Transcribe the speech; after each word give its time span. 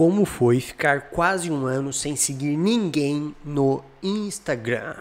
como 0.00 0.24
foi 0.24 0.60
ficar 0.60 1.10
quase 1.10 1.50
um 1.52 1.66
ano 1.66 1.92
sem 1.92 2.16
seguir 2.16 2.56
ninguém 2.56 3.36
no 3.44 3.84
Instagram. 4.02 4.94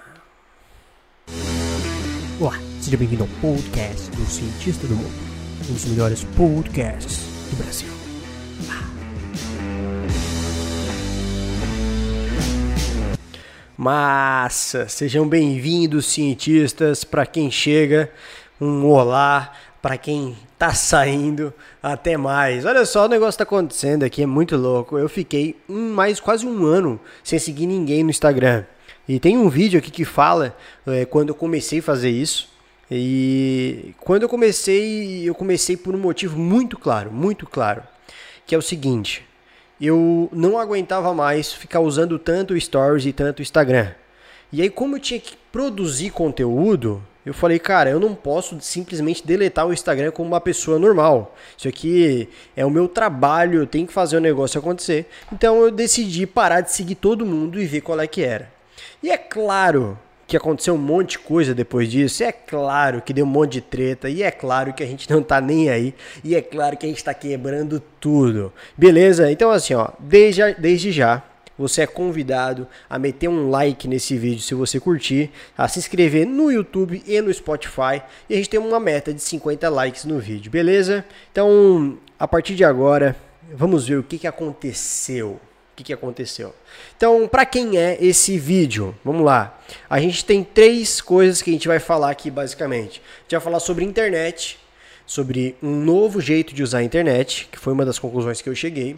Olá, 2.37 2.59
seja 2.81 2.97
bem-vindo 2.97 3.23
ao 3.23 3.29
podcast 3.39 4.11
do 4.11 4.25
Cientista 4.25 4.85
do 4.87 4.97
Mundo, 4.97 5.13
um 5.69 5.73
dos 5.73 5.85
melhores 5.85 6.25
podcasts 6.35 7.19
do 7.49 7.55
Brasil. 7.55 7.87
Massa! 13.77 14.89
Sejam 14.89 15.25
bem-vindos, 15.25 16.07
cientistas. 16.07 17.05
Para 17.05 17.25
quem 17.25 17.49
chega, 17.49 18.11
um 18.59 18.85
olá. 18.85 19.53
Para 19.81 19.97
quem 19.97 20.35
tá 20.57 20.73
saindo, 20.73 21.53
até 21.81 22.17
mais. 22.17 22.65
Olha 22.65 22.85
só, 22.85 23.05
o 23.05 23.09
negócio 23.09 23.37
tá 23.37 23.43
acontecendo 23.43 24.03
aqui, 24.03 24.23
é 24.23 24.25
muito 24.25 24.57
louco. 24.57 24.97
Eu 24.97 25.07
fiquei 25.07 25.55
um, 25.69 25.93
mais 25.93 26.19
quase 26.19 26.45
um 26.45 26.65
ano 26.65 26.99
sem 27.23 27.39
seguir 27.39 27.65
ninguém 27.65 28.03
no 28.03 28.09
Instagram. 28.09 28.65
E 29.07 29.19
tem 29.19 29.37
um 29.37 29.49
vídeo 29.49 29.79
aqui 29.79 29.89
que 29.89 30.05
fala 30.05 30.55
é, 30.85 31.05
quando 31.05 31.29
eu 31.29 31.35
comecei 31.35 31.79
a 31.79 31.83
fazer 31.83 32.09
isso. 32.09 32.49
E 32.91 33.93
quando 33.99 34.23
eu 34.23 34.29
comecei, 34.29 35.27
eu 35.27 35.35
comecei 35.35 35.77
por 35.77 35.95
um 35.95 35.99
motivo 35.99 36.37
muito 36.37 36.77
claro, 36.77 37.11
muito 37.11 37.45
claro, 37.45 37.83
que 38.45 38.55
é 38.55 38.57
o 38.57 38.61
seguinte: 38.61 39.23
eu 39.79 40.29
não 40.33 40.57
aguentava 40.57 41.13
mais 41.13 41.53
ficar 41.53 41.79
usando 41.79 42.19
tanto 42.19 42.59
Stories 42.59 43.05
e 43.05 43.13
tanto 43.13 43.41
Instagram. 43.41 43.91
E 44.51 44.61
aí, 44.61 44.69
como 44.69 44.95
eu 44.95 44.99
tinha 44.99 45.19
que 45.19 45.37
produzir 45.51 46.09
conteúdo, 46.09 47.03
eu 47.25 47.33
falei, 47.33 47.59
cara, 47.59 47.89
eu 47.89 47.99
não 47.99 48.15
posso 48.15 48.59
simplesmente 48.61 49.25
deletar 49.25 49.67
o 49.67 49.73
Instagram 49.73 50.11
como 50.11 50.29
uma 50.29 50.41
pessoa 50.41 50.79
normal. 50.79 51.35
Isso 51.57 51.67
aqui 51.67 52.29
é 52.55 52.65
o 52.65 52.69
meu 52.69 52.87
trabalho, 52.87 53.59
eu 53.59 53.67
tenho 53.67 53.85
que 53.85 53.93
fazer 53.93 54.17
o 54.17 54.21
negócio 54.21 54.59
acontecer. 54.59 55.07
Então 55.31 55.61
eu 55.61 55.69
decidi 55.71 56.25
parar 56.25 56.61
de 56.61 56.71
seguir 56.71 56.95
todo 56.95 57.25
mundo 57.25 57.61
e 57.61 57.65
ver 57.65 57.81
qual 57.81 57.99
é 57.99 58.07
que 58.07 58.23
era. 58.23 58.51
E 59.03 59.11
é 59.11 59.17
claro 59.17 59.97
que 60.29 60.37
aconteceu 60.37 60.75
um 60.75 60.77
monte 60.77 61.11
de 61.11 61.19
coisa 61.19 61.55
depois 61.55 61.89
disso. 61.89 62.23
É 62.23 62.31
claro 62.31 63.01
que 63.01 63.11
deu 63.11 63.25
um 63.25 63.29
monte 63.29 63.53
de 63.53 63.61
treta. 63.61 64.09
E 64.09 64.21
é 64.21 64.29
claro 64.29 64.71
que 64.73 64.83
a 64.83 64.85
gente 64.85 65.09
não 65.09 65.23
tá 65.23 65.41
nem 65.41 65.69
aí. 65.69 65.93
E 66.23 66.35
é 66.35 66.41
claro 66.41 66.77
que 66.77 66.85
a 66.85 66.89
gente 66.89 67.03
tá 67.03 67.13
quebrando 67.13 67.81
tudo. 67.99 68.53
Beleza? 68.77 69.31
Então, 69.31 69.49
assim, 69.49 69.73
ó, 69.73 69.89
desde, 69.99 70.53
desde 70.53 70.91
já. 70.91 71.23
Você 71.59 71.81
é 71.81 71.87
convidado 71.87 72.67
a 72.89 72.97
meter 72.97 73.27
um 73.27 73.49
like 73.49 73.87
nesse 73.87 74.17
vídeo 74.17 74.41
se 74.41 74.55
você 74.55 74.79
curtir, 74.79 75.29
a 75.55 75.67
se 75.67 75.77
inscrever 75.77 76.25
no 76.25 76.51
YouTube 76.51 77.03
e 77.05 77.21
no 77.21 77.31
Spotify. 77.31 78.01
E 78.27 78.33
a 78.33 78.37
gente 78.37 78.49
tem 78.49 78.59
uma 78.59 78.79
meta 78.79 79.13
de 79.13 79.21
50 79.21 79.69
likes 79.69 80.05
no 80.05 80.17
vídeo, 80.17 80.49
beleza? 80.49 81.05
Então, 81.31 81.97
a 82.17 82.27
partir 82.27 82.55
de 82.55 82.63
agora, 82.63 83.15
vamos 83.53 83.87
ver 83.87 83.97
o 83.97 84.03
que, 84.03 84.17
que 84.17 84.27
aconteceu 84.27 85.39
que, 85.79 85.83
que 85.83 85.93
aconteceu. 85.93 86.53
Então, 86.95 87.27
para 87.27 87.45
quem 87.45 87.77
é 87.77 87.97
esse 88.01 88.37
vídeo? 88.37 88.95
Vamos 89.03 89.23
lá. 89.23 89.59
A 89.89 89.99
gente 89.99 90.25
tem 90.25 90.43
três 90.43 90.99
coisas 90.99 91.41
que 91.41 91.49
a 91.49 91.53
gente 91.53 91.67
vai 91.67 91.79
falar 91.79 92.11
aqui 92.11 92.29
basicamente. 92.29 93.01
A 93.19 93.21
gente 93.21 93.31
vai 93.31 93.39
falar 93.39 93.59
sobre 93.59 93.85
internet, 93.85 94.59
sobre 95.05 95.55
um 95.63 95.83
novo 95.83 96.19
jeito 96.19 96.53
de 96.53 96.61
usar 96.61 96.79
a 96.79 96.83
internet, 96.83 97.47
que 97.51 97.57
foi 97.57 97.73
uma 97.73 97.85
das 97.85 97.97
conclusões 97.97 98.41
que 98.41 98.49
eu 98.49 98.55
cheguei. 98.55 98.97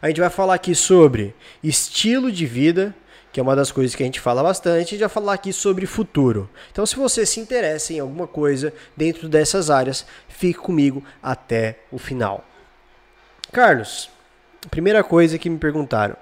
A 0.00 0.08
gente 0.08 0.20
vai 0.20 0.30
falar 0.30 0.54
aqui 0.54 0.74
sobre 0.74 1.34
estilo 1.62 2.30
de 2.30 2.46
vida, 2.46 2.94
que 3.32 3.40
é 3.40 3.42
uma 3.42 3.56
das 3.56 3.72
coisas 3.72 3.94
que 3.94 4.02
a 4.02 4.06
gente 4.06 4.20
fala 4.20 4.42
bastante, 4.42 4.90
gente 4.90 5.00
vai 5.00 5.08
falar 5.08 5.32
aqui 5.34 5.52
sobre 5.52 5.86
futuro. 5.86 6.50
Então, 6.70 6.84
se 6.84 6.96
você 6.96 7.24
se 7.24 7.40
interessa 7.40 7.92
em 7.92 8.00
alguma 8.00 8.26
coisa 8.26 8.72
dentro 8.96 9.28
dessas 9.28 9.70
áreas, 9.70 10.04
fique 10.28 10.58
comigo 10.58 11.02
até 11.22 11.78
o 11.90 11.98
final. 11.98 12.44
Carlos, 13.50 14.10
primeira 14.70 15.02
coisa 15.02 15.38
que 15.38 15.48
me 15.48 15.58
perguntaram: 15.58 16.16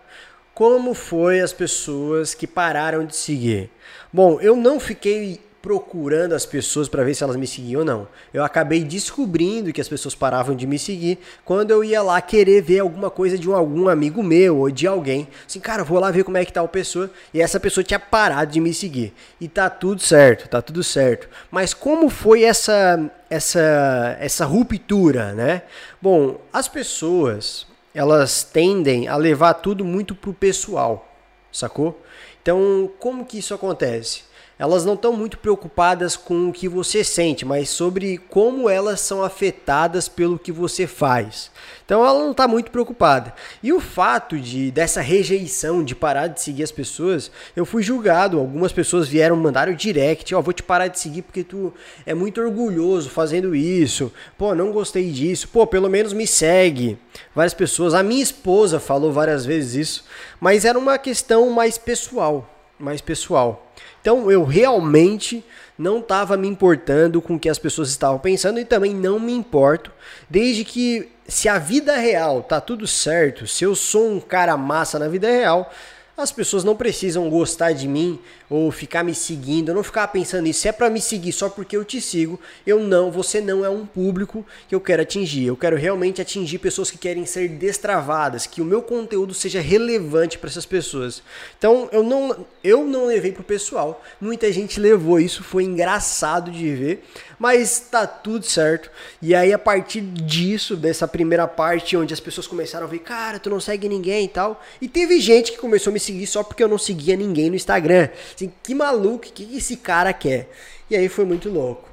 como 0.55 0.95
foi 0.95 1.41
as 1.41 1.53
pessoas 1.53 2.35
que 2.35 2.47
pararam 2.47 3.05
de 3.05 3.17
seguir? 3.17 3.71
Bom, 4.13 4.41
eu 4.41 4.55
não 4.55 4.79
fiquei 4.79 5.41
procurando 5.63 6.33
as 6.33 6.47
pessoas 6.47 6.89
para 6.89 7.05
ver 7.05 7.15
se 7.15 7.23
elas 7.23 7.37
me 7.37 7.47
seguiam 7.47 7.81
ou 7.81 7.85
não. 7.85 8.09
Eu 8.33 8.43
acabei 8.43 8.83
descobrindo 8.83 9.73
que 9.73 9.81
as 9.81 9.89
pessoas 9.89 10.15
paravam 10.15 10.57
de 10.57 10.67
me 10.67 10.79
seguir 10.79 11.19
quando 11.45 11.71
eu 11.71 11.85
ia 11.85 12.03
lá 12.03 12.21
querer 12.21 12.63
ver 12.63 12.81
alguma 12.81 13.11
coisa 13.11 13.37
de 13.37 13.49
um, 13.49 13.55
algum 13.55 13.89
amigo 13.89 14.23
meu 14.23 14.59
ou 14.59 14.71
de 14.71 14.87
alguém. 14.87 15.29
Assim, 15.47 15.61
cara, 15.61 15.85
vou 15.85 16.01
lá 16.01 16.11
ver 16.11 16.25
como 16.25 16.39
é 16.39 16.45
que 16.45 16.53
tá 16.53 16.63
a 16.63 16.69
pessoa. 16.69 17.11
E 17.35 17.43
essa 17.43 17.61
pessoa 17.61 17.85
tinha 17.85 18.01
parado 18.01 18.53
de 18.53 18.61
me 18.61 18.73
seguir. 18.73 19.13
E 19.41 19.49
tá 19.49 19.69
tudo 19.69 20.01
certo, 20.01 20.49
tá 20.49 20.63
tudo 20.63 20.83
certo. 20.83 21.29
Mas 21.51 21.75
como 21.75 22.09
foi 22.09 22.43
essa 22.43 23.11
essa 23.29 24.17
essa 24.19 24.45
ruptura, 24.45 25.33
né? 25.35 25.63
Bom, 26.01 26.41
as 26.53 26.69
pessoas 26.69 27.67
elas 27.95 28.43
tendem 28.45 29.09
a 29.09 29.17
levar 29.17 29.55
tudo 29.55 29.85
muito 29.85 30.15
pro 30.15 30.33
pessoal, 30.33 31.09
sacou? 31.53 32.01
Então, 32.43 32.91
como 32.99 33.25
que 33.25 33.39
isso 33.39 33.53
acontece? 33.53 34.30
Elas 34.61 34.85
não 34.85 34.93
estão 34.93 35.15
muito 35.15 35.39
preocupadas 35.39 36.17
com 36.17 36.51
o 36.51 36.53
que 36.53 36.69
você 36.69 37.03
sente, 37.03 37.47
mas 37.47 37.71
sobre 37.71 38.19
como 38.29 38.69
elas 38.69 39.01
são 39.01 39.23
afetadas 39.23 40.07
pelo 40.07 40.39
que 40.39 40.53
você 40.53 40.87
faz. 40.87 41.51
Então 41.83 42.07
ela 42.07 42.19
não 42.19 42.33
está 42.33 42.47
muito 42.47 42.71
preocupada. 42.71 43.33
E 43.63 43.73
o 43.73 43.81
fato 43.81 44.39
de 44.39 44.71
dessa 44.71 45.01
rejeição 45.01 45.83
de 45.83 45.95
parar 45.95 46.27
de 46.27 46.43
seguir 46.43 46.63
as 46.63 46.71
pessoas, 46.71 47.31
eu 47.57 47.65
fui 47.65 47.83
julgado. 47.83 48.39
Algumas 48.39 48.71
pessoas 48.71 49.09
vieram 49.09 49.35
mandar 49.35 49.67
o 49.69 49.75
direct, 49.75 50.35
ó, 50.35 50.39
oh, 50.39 50.43
vou 50.43 50.53
te 50.53 50.63
parar 50.63 50.89
de 50.89 51.01
seguir 51.01 51.23
porque 51.23 51.43
tu 51.43 51.73
é 52.05 52.13
muito 52.13 52.39
orgulhoso 52.39 53.09
fazendo 53.09 53.55
isso. 53.55 54.13
Pô, 54.37 54.55
não 54.55 54.73
gostei 54.73 55.11
disso. 55.11 55.49
Pô, 55.49 55.67
pelo 55.67 55.89
menos 55.89 56.13
me 56.13 56.27
segue. 56.27 56.99
Várias 57.35 57.55
pessoas, 57.55 57.95
a 57.95 58.03
minha 58.03 58.23
esposa 58.23 58.79
falou 58.79 59.11
várias 59.11 59.47
vezes 59.47 59.89
isso, 59.89 60.05
mas 60.39 60.67
era 60.67 60.79
uma 60.79 60.99
questão 60.99 61.49
mais 61.51 61.79
pessoal, 61.79 62.60
mais 62.81 63.01
pessoal. 63.01 63.73
Então 64.01 64.31
eu 64.31 64.45
realmente 64.45 65.45
não 65.79 65.99
estava 65.99 66.37
me 66.37 66.49
importando 66.49 67.23
com 67.23 67.35
o 67.35 67.39
que 67.39 67.49
as 67.49 67.59
pessoas 67.59 67.89
estavam 67.91 68.19
pensando 68.19 68.59
e 68.59 68.65
também 68.65 68.95
não 68.95 69.19
me 69.19 69.33
importo, 69.33 69.91
desde 70.29 70.65
que 70.65 71.11
se 71.27 71.49
a 71.49 71.59
vida 71.59 71.97
real 71.97 72.43
tá 72.43 72.61
tudo 72.61 72.87
certo, 72.87 73.47
se 73.47 73.65
eu 73.65 73.75
sou 73.75 74.11
um 74.11 74.21
cara 74.21 74.57
massa 74.57 74.99
na 74.99 75.09
vida 75.09 75.31
real, 75.31 75.73
as 76.17 76.33
pessoas 76.33 76.65
não 76.65 76.77
precisam 76.77 77.31
gostar 77.31 77.73
de 77.73 77.89
mim 77.89 78.21
ou 78.51 78.69
ficar 78.73 79.05
me 79.05 79.15
seguindo, 79.15 79.73
não 79.73 79.85
ficar 79.85 80.09
pensando 80.09 80.49
isso. 80.49 80.61
Se 80.61 80.69
é 80.69 80.73
para 80.73 80.91
me 80.91 81.01
seguir 81.01 81.33
só 81.33 81.49
porque 81.49 81.77
eu 81.77 81.85
te 81.85 82.01
sigo, 82.01 82.39
eu 82.67 82.81
não, 82.81 83.11
você 83.11 83.41
não 83.41 83.65
é 83.65 83.71
um 83.71 83.87
público 83.87 84.45
que 84.69 84.75
eu 84.75 84.81
quero 84.81 85.03
atingir. 85.03 85.47
Eu 85.47 85.57
quero 85.57 85.77
realmente 85.77 86.21
atingir 86.21 86.59
pessoas 86.59 86.91
que 86.91 86.99
querem 86.99 87.25
ser 87.25 87.49
destravadas, 87.49 88.47
que 88.47 88.61
o 88.61 88.65
meu 88.65 88.83
conteúdo 88.83 89.33
seja 89.33 89.61
relevante 89.61 90.37
para 90.37 90.51
essas 90.51 90.67
pessoas. 90.67 91.23
Então, 91.57 91.89
eu 91.93 92.03
não 92.03 92.45
eu 92.63 92.85
não 92.85 93.07
levei 93.07 93.31
pro 93.31 93.45
pessoal. 93.45 94.03
Muita 94.21 94.53
gente 94.53 94.81
levou, 94.81 95.21
isso 95.21 95.45
foi 95.45 95.63
engraçado 95.63 96.51
de 96.51 96.75
ver, 96.75 97.05
mas 97.39 97.79
tá 97.79 98.07
tudo 98.07 98.45
certo. 98.45 98.91
E 99.23 99.35
aí 99.35 99.53
a 99.53 99.59
partir 99.59 100.01
disso, 100.01 100.77
dessa 100.77 101.07
primeira 101.07 101.47
parte 101.47 101.97
onde 101.97 102.13
as 102.13 102.21
pessoas 102.21 102.47
começaram 102.47 102.87
a 102.87 102.91
ver, 102.91 102.99
cara, 102.99 103.39
tu 103.39 103.49
não 103.49 103.61
segue 103.61 103.89
ninguém 103.89 104.25
e 104.25 104.29
tal, 104.29 104.61
e 104.81 104.89
teve 104.89 105.21
gente 105.21 105.53
que 105.53 105.59
começou 105.59 105.91
a 105.91 105.95
me 105.95 106.01
seguir 106.01 106.27
só 106.27 106.43
porque 106.43 106.63
eu 106.63 106.69
não 106.69 106.79
seguia 106.79 107.17
ninguém 107.17 107.49
no 107.49 107.57
Instagram. 107.57 108.09
Assim, 108.41 108.53
que 108.63 108.75
maluco, 108.75 109.27
o 109.27 109.33
que 109.33 109.55
esse 109.55 109.77
cara 109.77 110.15
quer? 110.15 110.49
E 110.89 110.97
aí 110.97 111.11
foi 111.11 111.27
muito 111.27 111.51
louco. 111.51 111.87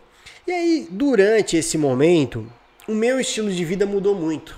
E 0.48 0.52
aí, 0.54 0.88
durante 0.90 1.58
esse 1.58 1.78
momento, 1.78 2.50
o 2.88 2.94
meu 2.94 3.20
estilo 3.20 3.52
de 3.52 3.66
vida 3.66 3.86
mudou 3.86 4.16
muito. 4.16 4.58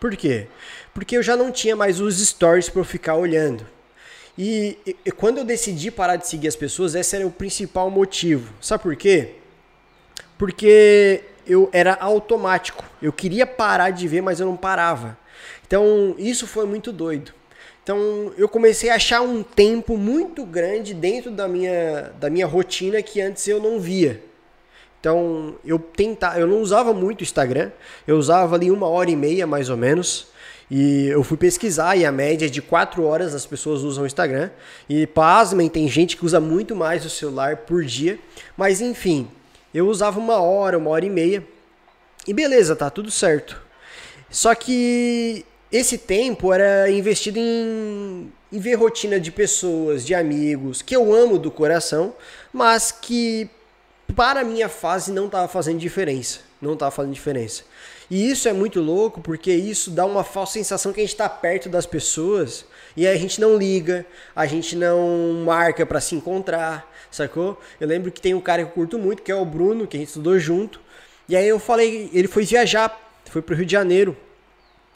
Por 0.00 0.16
quê? 0.16 0.48
Porque 0.92 1.16
eu 1.16 1.22
já 1.22 1.36
não 1.36 1.52
tinha 1.52 1.76
mais 1.76 2.00
os 2.00 2.18
stories 2.18 2.68
para 2.68 2.80
eu 2.80 2.84
ficar 2.84 3.14
olhando. 3.14 3.64
E, 4.36 4.76
e, 4.84 5.12
quando 5.12 5.38
eu 5.38 5.44
decidi 5.44 5.92
parar 5.92 6.16
de 6.16 6.26
seguir 6.26 6.48
as 6.48 6.56
pessoas, 6.56 6.96
esse 6.96 7.14
era 7.14 7.24
o 7.24 7.30
principal 7.30 7.88
motivo. 7.88 8.52
Sabe 8.60 8.82
por 8.82 8.96
quê? 8.96 9.34
Porque 10.36 11.22
eu 11.46 11.70
era 11.72 11.94
automático. 12.00 12.84
Eu 13.00 13.12
queria 13.12 13.46
parar 13.46 13.90
de 13.90 14.08
ver, 14.08 14.22
mas 14.22 14.40
eu 14.40 14.46
não 14.46 14.56
parava. 14.56 15.16
Então, 15.64 16.16
isso 16.18 16.48
foi 16.48 16.66
muito 16.66 16.90
doido. 16.90 17.32
Então 17.82 18.32
eu 18.38 18.48
comecei 18.48 18.90
a 18.90 18.94
achar 18.94 19.20
um 19.22 19.42
tempo 19.42 19.96
muito 19.96 20.44
grande 20.44 20.94
dentro 20.94 21.30
da 21.30 21.48
minha, 21.48 22.12
da 22.18 22.30
minha 22.30 22.46
rotina 22.46 23.02
que 23.02 23.20
antes 23.20 23.46
eu 23.48 23.60
não 23.60 23.80
via. 23.80 24.22
Então 25.00 25.56
eu 25.64 25.78
tentava, 25.78 26.38
eu 26.38 26.46
não 26.46 26.60
usava 26.60 26.94
muito 26.94 27.24
Instagram, 27.24 27.72
eu 28.06 28.16
usava 28.16 28.54
ali 28.54 28.70
uma 28.70 28.86
hora 28.86 29.10
e 29.10 29.16
meia 29.16 29.46
mais 29.46 29.68
ou 29.68 29.76
menos. 29.76 30.28
E 30.70 31.08
eu 31.08 31.22
fui 31.22 31.36
pesquisar 31.36 31.96
e 31.96 32.06
a 32.06 32.12
média 32.12 32.46
é 32.46 32.48
de 32.48 32.62
4 32.62 33.04
horas 33.04 33.34
as 33.34 33.44
pessoas 33.44 33.82
usam 33.82 34.04
o 34.04 34.06
Instagram. 34.06 34.48
E 34.88 35.06
pasmem, 35.06 35.68
tem 35.68 35.88
gente 35.88 36.16
que 36.16 36.24
usa 36.24 36.40
muito 36.40 36.74
mais 36.74 37.04
o 37.04 37.10
celular 37.10 37.58
por 37.58 37.84
dia. 37.84 38.18
Mas 38.56 38.80
enfim, 38.80 39.28
eu 39.74 39.88
usava 39.88 40.18
uma 40.20 40.40
hora, 40.40 40.78
uma 40.78 40.90
hora 40.90 41.04
e 41.04 41.10
meia. 41.10 41.44
E 42.26 42.32
beleza, 42.32 42.76
tá 42.76 42.88
tudo 42.88 43.10
certo. 43.10 43.60
Só 44.30 44.54
que 44.54 45.44
esse 45.72 45.96
tempo 45.96 46.52
era 46.52 46.90
investido 46.90 47.38
em, 47.38 48.30
em 48.52 48.58
ver 48.58 48.74
rotina 48.74 49.18
de 49.18 49.32
pessoas, 49.32 50.04
de 50.04 50.14
amigos, 50.14 50.82
que 50.82 50.94
eu 50.94 51.14
amo 51.14 51.38
do 51.38 51.50
coração, 51.50 52.14
mas 52.52 52.92
que 52.92 53.48
para 54.14 54.40
a 54.40 54.44
minha 54.44 54.68
fase 54.68 55.10
não 55.10 55.26
estava 55.26 55.48
fazendo 55.48 55.78
diferença. 55.78 56.40
Não 56.60 56.74
estava 56.74 56.90
fazendo 56.90 57.14
diferença. 57.14 57.64
E 58.10 58.30
isso 58.30 58.46
é 58.46 58.52
muito 58.52 58.80
louco 58.80 59.22
porque 59.22 59.50
isso 59.50 59.90
dá 59.90 60.04
uma 60.04 60.22
falsa 60.22 60.52
sensação 60.52 60.92
que 60.92 61.00
a 61.00 61.02
gente 61.02 61.14
está 61.14 61.28
perto 61.28 61.70
das 61.70 61.86
pessoas 61.86 62.66
e 62.94 63.06
a 63.06 63.16
gente 63.16 63.40
não 63.40 63.56
liga, 63.56 64.04
a 64.36 64.44
gente 64.44 64.76
não 64.76 65.42
marca 65.46 65.86
para 65.86 66.00
se 66.00 66.14
encontrar, 66.14 66.86
sacou? 67.10 67.58
Eu 67.80 67.88
lembro 67.88 68.12
que 68.12 68.20
tem 68.20 68.34
um 68.34 68.40
cara 68.40 68.62
que 68.62 68.68
eu 68.68 68.74
curto 68.74 68.98
muito, 68.98 69.22
que 69.22 69.32
é 69.32 69.34
o 69.34 69.44
Bruno, 69.46 69.86
que 69.86 69.96
a 69.96 70.00
gente 70.00 70.08
estudou 70.08 70.38
junto. 70.38 70.78
E 71.26 71.34
aí 71.34 71.48
eu 71.48 71.58
falei, 71.58 72.10
ele 72.12 72.28
foi 72.28 72.44
viajar, 72.44 73.00
foi 73.30 73.40
pro 73.40 73.56
Rio 73.56 73.64
de 73.64 73.72
Janeiro, 73.72 74.14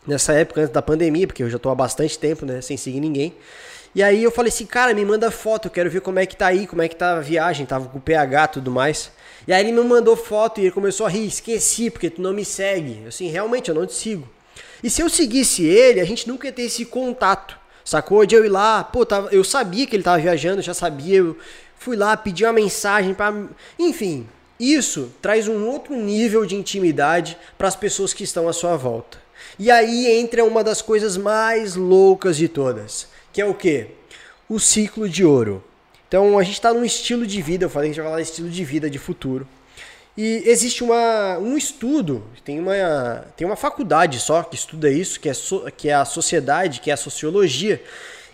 nessa 0.06 0.32
época, 0.32 0.60
antes 0.62 0.72
da 0.72 0.82
pandemia, 0.82 1.26
porque 1.26 1.42
eu 1.42 1.50
já 1.50 1.58
tô 1.58 1.68
há 1.70 1.74
bastante 1.74 2.18
tempo, 2.18 2.46
né, 2.46 2.60
sem 2.60 2.76
seguir 2.76 3.00
ninguém. 3.00 3.34
E 3.94 4.02
aí 4.02 4.22
eu 4.22 4.30
falei 4.30 4.50
assim, 4.50 4.66
cara, 4.66 4.92
me 4.92 5.04
manda 5.04 5.30
foto, 5.30 5.68
eu 5.68 5.70
quero 5.70 5.90
ver 5.90 6.02
como 6.02 6.18
é 6.18 6.26
que 6.26 6.36
tá 6.36 6.48
aí, 6.48 6.66
como 6.66 6.82
é 6.82 6.88
que 6.88 6.94
tá 6.94 7.16
a 7.16 7.20
viagem, 7.20 7.64
tava 7.64 7.88
com 7.88 7.96
o 7.96 8.00
PH 8.00 8.44
e 8.44 8.48
tudo 8.48 8.70
mais. 8.70 9.10
E 9.48 9.52
aí 9.52 9.64
ele 9.64 9.72
me 9.72 9.82
mandou 9.82 10.14
foto 10.14 10.60
e 10.60 10.64
ele 10.64 10.70
começou 10.70 11.06
a 11.06 11.08
rir, 11.08 11.26
esqueci, 11.26 11.88
porque 11.90 12.10
tu 12.10 12.20
não 12.20 12.34
me 12.34 12.44
segue. 12.44 13.04
Assim, 13.06 13.28
realmente, 13.28 13.70
eu 13.70 13.74
não 13.74 13.86
te 13.86 13.94
sigo. 13.94 14.28
E 14.82 14.90
se 14.90 15.00
eu 15.00 15.08
seguisse 15.08 15.64
ele, 15.64 16.00
a 16.00 16.04
gente 16.04 16.28
nunca 16.28 16.46
ia 16.46 16.52
ter 16.52 16.62
esse 16.62 16.84
contato, 16.84 17.58
sacou? 17.84 18.26
De 18.26 18.34
eu 18.34 18.44
ir 18.44 18.50
lá, 18.50 18.84
pô, 18.84 19.06
tava, 19.06 19.30
eu 19.32 19.42
sabia 19.42 19.86
que 19.86 19.96
ele 19.96 20.02
tava 20.02 20.18
viajando, 20.18 20.60
já 20.60 20.74
sabia, 20.74 21.16
eu 21.16 21.36
fui 21.78 21.96
lá, 21.96 22.16
pedi 22.16 22.44
uma 22.44 22.52
mensagem 22.52 23.14
para, 23.14 23.34
Enfim, 23.78 24.28
isso 24.58 25.10
traz 25.22 25.48
um 25.48 25.66
outro 25.66 25.94
nível 25.96 26.44
de 26.44 26.54
intimidade 26.54 27.38
para 27.56 27.68
as 27.68 27.76
pessoas 27.76 28.12
que 28.12 28.24
estão 28.24 28.48
à 28.48 28.52
sua 28.52 28.76
volta. 28.76 29.25
E 29.58 29.70
aí 29.70 30.18
entra 30.18 30.44
uma 30.44 30.62
das 30.62 30.82
coisas 30.82 31.16
mais 31.16 31.76
loucas 31.76 32.36
de 32.36 32.48
todas 32.48 33.08
que 33.36 33.42
é 33.42 33.44
o 33.44 33.52
que? 33.52 33.88
O 34.48 34.58
ciclo 34.58 35.06
de 35.06 35.22
ouro. 35.22 35.62
Então 36.08 36.38
a 36.38 36.42
gente 36.42 36.54
está 36.54 36.72
num 36.72 36.86
estilo 36.86 37.26
de 37.26 37.42
vida, 37.42 37.66
eu 37.66 37.68
falei 37.68 37.90
que 37.90 37.90
a 37.90 37.94
gente 37.94 38.02
vai 38.02 38.10
falar 38.10 38.22
de 38.22 38.30
estilo 38.30 38.48
de 38.48 38.64
vida 38.64 38.88
de 38.88 38.98
futuro. 38.98 39.46
E 40.16 40.42
existe 40.46 40.82
uma, 40.82 41.36
um 41.36 41.54
estudo, 41.54 42.24
tem 42.42 42.58
uma, 42.58 43.26
tem 43.36 43.46
uma 43.46 43.54
faculdade 43.54 44.18
só 44.20 44.42
que 44.42 44.54
estuda 44.54 44.90
isso, 44.90 45.20
que 45.20 45.28
é, 45.28 45.34
so, 45.34 45.70
que 45.76 45.90
é 45.90 45.94
a 45.94 46.06
sociedade, 46.06 46.80
que 46.80 46.90
é 46.90 46.94
a 46.94 46.96
sociologia. 46.96 47.82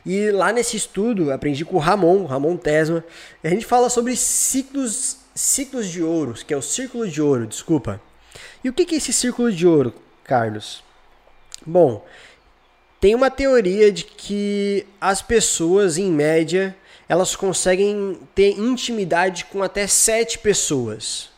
E 0.07 0.31
lá 0.31 0.53
nesse 0.53 0.77
estudo, 0.77 1.33
aprendi 1.33 1.65
com 1.65 1.75
o 1.75 1.81
Ramon, 1.81 2.25
Ramon 2.27 2.57
Tesma, 2.57 3.05
a 3.43 3.49
gente 3.49 3.67
fala 3.67 3.91
sobre 3.91 4.15
ciclos, 4.15 5.17
ciclos 5.35 5.89
de 5.89 6.01
ouro, 6.01 6.35
que 6.47 6.55
é 6.55 6.57
o 6.57 6.63
círculo 6.63 7.09
de 7.09 7.21
ouro, 7.21 7.45
desculpa. 7.45 8.01
E 8.63 8.69
o 8.69 8.73
que 8.73 8.95
é 8.95 8.99
esse 8.99 9.13
círculo 9.13 9.51
de 9.51 9.67
ouro, 9.67 9.93
Carlos? 10.23 10.85
Bom, 11.65 12.05
tem 13.01 13.15
uma 13.15 13.31
teoria 13.31 13.91
de 13.91 14.05
que 14.05 14.87
as 15.01 15.21
pessoas, 15.21 15.99
em 15.99 16.11
média, 16.11 16.77
elas 17.09 17.35
conseguem 17.35 18.19
ter 18.35 18.59
intimidade 18.59 19.45
com 19.47 19.63
até 19.63 19.87
sete 19.87 20.39
pessoas. 20.39 21.31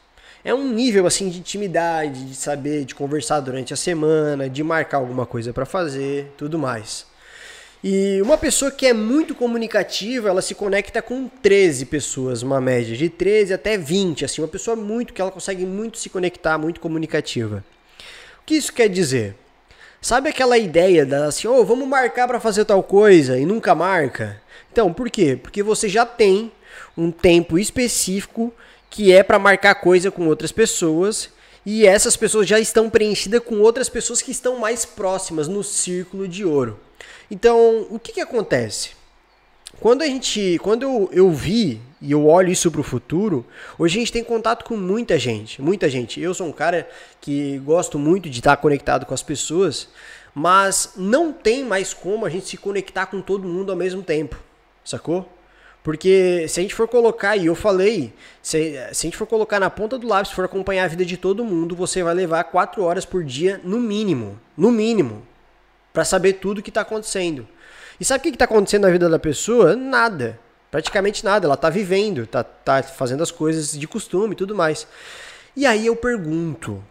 É 0.45 0.55
um 0.55 0.71
nível 0.71 1.07
assim 1.07 1.31
de 1.31 1.39
intimidade, 1.39 2.27
de 2.27 2.35
saber, 2.35 2.85
de 2.85 2.95
conversar 2.95 3.41
durante 3.41 3.73
a 3.73 3.77
semana, 3.77 4.49
de 4.49 4.63
marcar 4.63 4.99
alguma 4.99 5.25
coisa 5.25 5.53
para 5.55 5.65
fazer, 5.65 6.31
tudo 6.37 6.59
mais. 6.59 7.07
E 7.83 8.21
uma 8.23 8.39
pessoa 8.39 8.71
que 8.71 8.87
é 8.87 8.93
muito 8.93 9.35
comunicativa, 9.35 10.29
ela 10.29 10.43
se 10.43 10.55
conecta 10.55 11.03
com 11.03 11.29
13 11.29 11.87
pessoas, 11.87 12.43
uma 12.43 12.61
média 12.61 12.97
de 12.97 13.09
13 13.09 13.53
até 13.53 13.77
20, 13.77 14.25
assim, 14.25 14.41
uma 14.43 14.49
pessoa 14.49 14.77
muito 14.77 15.13
que 15.13 15.21
ela 15.21 15.31
consegue 15.31 15.67
muito 15.67 15.99
se 15.99 16.09
conectar, 16.09 16.57
muito 16.57 16.81
comunicativa. 16.81 17.65
O 18.41 18.45
que 18.45 18.55
isso 18.55 18.73
quer 18.73 18.89
dizer? 18.89 19.35
Sabe 20.05 20.29
aquela 20.29 20.59
ideia 20.59 21.07
da 21.07 21.25
assim, 21.25 21.49
oh, 21.49 21.65
vamos 21.65 21.89
marcar 21.89 22.29
para 22.29 22.39
fazer 22.39 22.67
tal 22.67 22.83
coisa 22.83 23.39
e 23.39 23.47
nunca 23.47 23.75
marca? 23.75 24.39
Então, 24.71 24.93
por 24.93 25.09
quê? 25.09 25.35
Porque 25.35 25.63
você 25.63 25.89
já 25.89 26.05
tem 26.05 26.53
um 26.95 27.11
tempo 27.11 27.59
específico 27.59 28.53
que 28.91 29.11
é 29.15 29.23
para 29.23 29.39
marcar 29.39 29.77
coisa 29.77 30.11
com 30.11 30.27
outras 30.29 30.53
pessoas 30.53 31.31
e 31.65 31.87
essas 31.87 32.19
pessoas 32.19 32.47
já 32.47 32.61
estão 32.61 32.91
preenchidas 32.91 33.41
com 33.43 33.63
outras 33.63 33.89
pessoas 33.89 34.21
que 34.21 34.31
estão 34.31 34.59
mais 34.59 34.85
próximas 34.85 35.49
no 35.49 35.65
círculo 35.65 36.29
de 36.29 36.45
ouro. 36.45 36.79
Então, 37.31 37.87
o 37.89 37.99
que, 37.99 38.13
que 38.13 38.21
acontece? 38.21 38.91
Quando 39.81 40.03
a 40.03 40.07
gente, 40.07 40.61
quando 40.63 40.83
eu, 40.83 41.09
eu 41.15 41.31
vi 41.31 41.81
e 42.05 42.13
eu 42.13 42.27
olho 42.27 42.53
isso 42.53 42.71
para 42.71 42.83
o 42.83 42.85
futuro, 42.85 43.47
hoje 43.79 43.97
a 43.97 44.01
gente 44.01 44.13
tem 44.13 44.23
contato 44.23 44.63
com 44.63 44.77
muita 44.77 45.19
gente, 45.19 45.63
muita 45.63 45.89
gente. 45.89 46.21
Eu 46.21 46.35
sou 46.35 46.47
um 46.47 46.53
cara 46.53 46.87
que 47.19 47.59
gosto 47.61 47.99
muito 47.99 48.29
de 48.29 48.41
estar 48.41 48.59
conectado 48.59 49.07
com 49.07 49.15
as 49.15 49.23
pessoas, 49.23 49.89
mas 50.35 50.93
não 50.97 51.33
tem 51.33 51.65
mais 51.65 51.95
como 51.95 52.27
a 52.27 52.29
gente 52.29 52.47
se 52.47 52.59
conectar 52.59 53.07
com 53.07 53.23
todo 53.23 53.49
mundo 53.49 53.73
ao 53.73 53.77
mesmo 53.77 54.03
tempo, 54.03 54.37
sacou? 54.85 55.27
Porque 55.83 56.47
se 56.47 56.61
a 56.61 56.63
gente 56.63 56.75
for 56.75 56.87
colocar, 56.87 57.37
e 57.39 57.47
eu 57.47 57.55
falei, 57.55 58.13
se, 58.43 58.73
se 58.93 59.07
a 59.07 59.09
gente 59.09 59.17
for 59.17 59.27
colocar 59.27 59.59
na 59.59 59.71
ponta 59.71 59.99
do 59.99 60.07
lápis, 60.07 60.33
for 60.33 60.45
acompanhar 60.45 60.85
a 60.85 60.89
vida 60.89 61.07
de 61.07 61.17
todo 61.17 61.43
mundo, 61.43 61.75
você 61.75 62.03
vai 62.03 62.13
levar 62.13 62.45
quatro 62.45 62.83
horas 62.83 63.07
por 63.07 63.25
dia 63.25 63.61
no 63.65 63.81
mínimo, 63.81 64.39
no 64.57 64.71
mínimo, 64.71 65.27
para 65.91 66.05
saber 66.05 66.35
tudo 66.35 66.59
o 66.59 66.63
que 66.63 66.71
está 66.71 66.83
acontecendo. 66.83 67.49
E 67.99 68.05
sabe 68.05 68.21
o 68.21 68.23
que 68.23 68.29
está 68.31 68.45
acontecendo 68.45 68.83
na 68.83 68.91
vida 68.91 69.09
da 69.09 69.19
pessoa? 69.19 69.75
Nada. 69.75 70.44
Praticamente 70.75 71.25
nada. 71.25 71.47
Ela 71.47 71.55
está 71.55 71.71
vivendo, 71.71 72.25
está 72.25 72.43
tá 72.43 72.83
fazendo 72.83 73.23
as 73.23 73.31
coisas 73.31 73.79
de 73.79 73.87
costume 73.87 74.33
e 74.33 74.37
tudo 74.37 74.57
mais. 74.57 74.89
E 75.55 75.65
aí 75.65 75.87
eu 75.87 75.95
pergunto: 75.95 76.83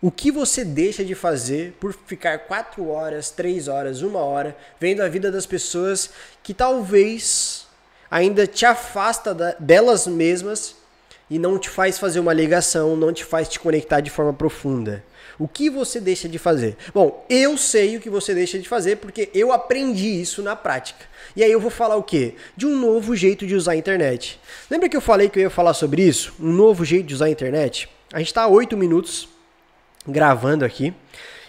o 0.00 0.12
que 0.12 0.30
você 0.30 0.64
deixa 0.64 1.04
de 1.04 1.12
fazer 1.12 1.76
por 1.80 1.92
ficar 1.92 2.38
quatro 2.46 2.88
horas, 2.88 3.28
três 3.32 3.66
horas, 3.66 4.00
uma 4.00 4.20
hora 4.20 4.56
vendo 4.78 5.00
a 5.00 5.08
vida 5.08 5.28
das 5.28 5.44
pessoas 5.44 6.08
que 6.40 6.54
talvez 6.54 7.66
ainda 8.08 8.46
te 8.46 8.64
afasta 8.64 9.34
da, 9.34 9.56
delas 9.58 10.06
mesmas 10.06 10.76
e 11.28 11.36
não 11.36 11.58
te 11.58 11.68
faz 11.68 11.98
fazer 11.98 12.20
uma 12.20 12.32
ligação, 12.32 12.94
não 12.94 13.12
te 13.12 13.24
faz 13.24 13.48
te 13.48 13.58
conectar 13.58 14.00
de 14.00 14.08
forma 14.08 14.32
profunda? 14.32 15.02
O 15.38 15.46
que 15.46 15.68
você 15.68 16.00
deixa 16.00 16.28
de 16.28 16.38
fazer? 16.38 16.76
Bom, 16.94 17.24
eu 17.28 17.58
sei 17.58 17.96
o 17.96 18.00
que 18.00 18.08
você 18.08 18.34
deixa 18.34 18.58
de 18.58 18.68
fazer 18.68 18.96
porque 18.96 19.28
eu 19.34 19.52
aprendi 19.52 20.20
isso 20.20 20.42
na 20.42 20.56
prática. 20.56 21.04
E 21.34 21.42
aí 21.42 21.52
eu 21.52 21.60
vou 21.60 21.70
falar 21.70 21.96
o 21.96 22.02
quê? 22.02 22.34
De 22.56 22.66
um 22.66 22.74
novo 22.78 23.14
jeito 23.14 23.46
de 23.46 23.54
usar 23.54 23.72
a 23.72 23.76
internet. 23.76 24.40
Lembra 24.70 24.88
que 24.88 24.96
eu 24.96 25.00
falei 25.00 25.28
que 25.28 25.38
eu 25.38 25.42
ia 25.42 25.50
falar 25.50 25.74
sobre 25.74 26.02
isso? 26.02 26.32
Um 26.40 26.52
novo 26.52 26.84
jeito 26.84 27.06
de 27.06 27.14
usar 27.14 27.26
a 27.26 27.30
internet? 27.30 27.88
A 28.12 28.18
gente 28.18 28.28
está 28.28 28.42
há 28.42 28.48
8 28.48 28.76
minutos 28.76 29.28
gravando 30.06 30.64
aqui. 30.64 30.94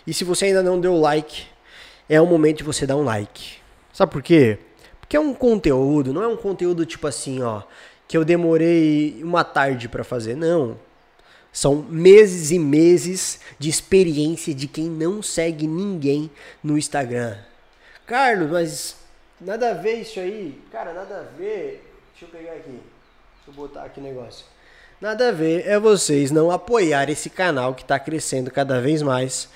E 0.06 0.14
se 0.14 0.24
você 0.24 0.46
ainda 0.46 0.62
não 0.62 0.80
deu 0.80 0.98
like, 0.98 1.46
é 2.10 2.20
o 2.20 2.26
momento 2.26 2.58
de 2.58 2.64
você 2.64 2.86
dar 2.86 2.98
um 2.98 3.04
like. 3.04 3.58
Sabe 3.94 4.12
por 4.12 4.22
quê? 4.22 4.58
Porque 5.00 5.16
é 5.16 5.20
um 5.20 5.34
conteúdo, 5.34 6.14
não 6.14 6.22
é 6.22 6.28
um 6.28 6.36
conteúdo 6.36 6.86
tipo 6.86 7.08
assim, 7.08 7.42
ó, 7.42 7.64
que 8.08 8.18
eu 8.18 8.26
demorei 8.26 9.22
uma 9.24 9.44
tarde 9.44 9.88
para 9.88 10.04
fazer. 10.04 10.36
Não. 10.36 10.78
São 11.58 11.74
meses 11.90 12.52
e 12.52 12.60
meses 12.60 13.40
de 13.58 13.68
experiência 13.68 14.54
de 14.54 14.68
quem 14.68 14.86
não 14.86 15.24
segue 15.24 15.66
ninguém 15.66 16.30
no 16.64 16.78
Instagram. 16.78 17.36
Carlos, 18.06 18.52
mas 18.52 18.96
nada 19.42 19.72
a 19.72 19.74
ver 19.74 20.02
isso 20.02 20.20
aí. 20.20 20.62
Cara, 20.72 20.94
nada 20.94 21.18
a 21.18 21.24
ver. 21.36 21.84
Deixa 22.12 22.26
eu 22.26 22.30
pegar 22.30 22.52
aqui. 22.52 22.70
Deixa 22.70 23.48
eu 23.48 23.54
botar 23.56 23.86
aqui 23.86 24.00
o 24.00 24.04
negócio. 24.04 24.46
Nada 25.02 25.30
a 25.30 25.32
ver 25.32 25.66
é 25.66 25.80
vocês 25.80 26.30
não 26.30 26.52
apoiar 26.52 27.10
esse 27.10 27.28
canal 27.28 27.74
que 27.74 27.82
está 27.82 27.98
crescendo 27.98 28.52
cada 28.52 28.80
vez 28.80 29.02
mais. 29.02 29.50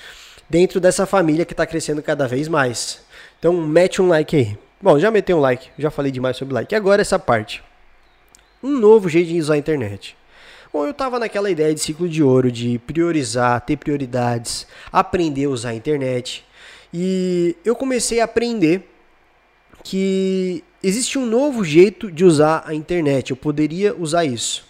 Dentro 0.50 0.80
dessa 0.80 1.06
família 1.06 1.46
que 1.46 1.54
está 1.54 1.68
crescendo 1.68 2.02
cada 2.02 2.28
vez 2.28 2.48
mais. 2.48 3.04
Então 3.38 3.54
mete 3.54 4.02
um 4.02 4.08
like 4.08 4.36
aí. 4.36 4.58
Bom, 4.82 4.98
já 4.98 5.12
meteu 5.12 5.38
um 5.38 5.42
like, 5.42 5.70
já 5.78 5.92
falei 5.92 6.12
demais 6.12 6.36
sobre 6.36 6.56
like. 6.56 6.74
Agora 6.74 7.04
essa 7.04 7.20
parte. 7.20 7.64
Um 8.64 8.72
novo 8.72 9.08
jeito 9.08 9.28
de 9.28 9.40
usar 9.40 9.54
a 9.54 9.58
internet. 9.60 10.18
Bom, 10.74 10.86
eu 10.86 10.92
estava 10.92 11.20
naquela 11.20 11.52
ideia 11.52 11.74
de 11.74 11.82
ciclo 11.82 12.08
de 12.08 12.24
ouro, 12.24 12.50
de 12.50 12.80
priorizar, 12.80 13.60
ter 13.60 13.76
prioridades, 13.76 14.66
aprender 14.90 15.44
a 15.44 15.50
usar 15.50 15.70
a 15.72 15.76
internet. 15.76 16.46
E 16.94 17.58
eu 17.66 17.76
comecei 17.76 18.22
a 18.22 18.24
aprender 18.24 18.90
que 19.84 20.64
existe 20.82 21.20
um 21.20 21.26
novo 21.26 21.66
jeito 21.66 22.10
de 22.10 22.24
usar 22.24 22.64
a 22.66 22.74
internet. 22.74 23.32
Eu 23.32 23.36
poderia 23.36 23.94
usar 23.94 24.24
isso. 24.24 24.64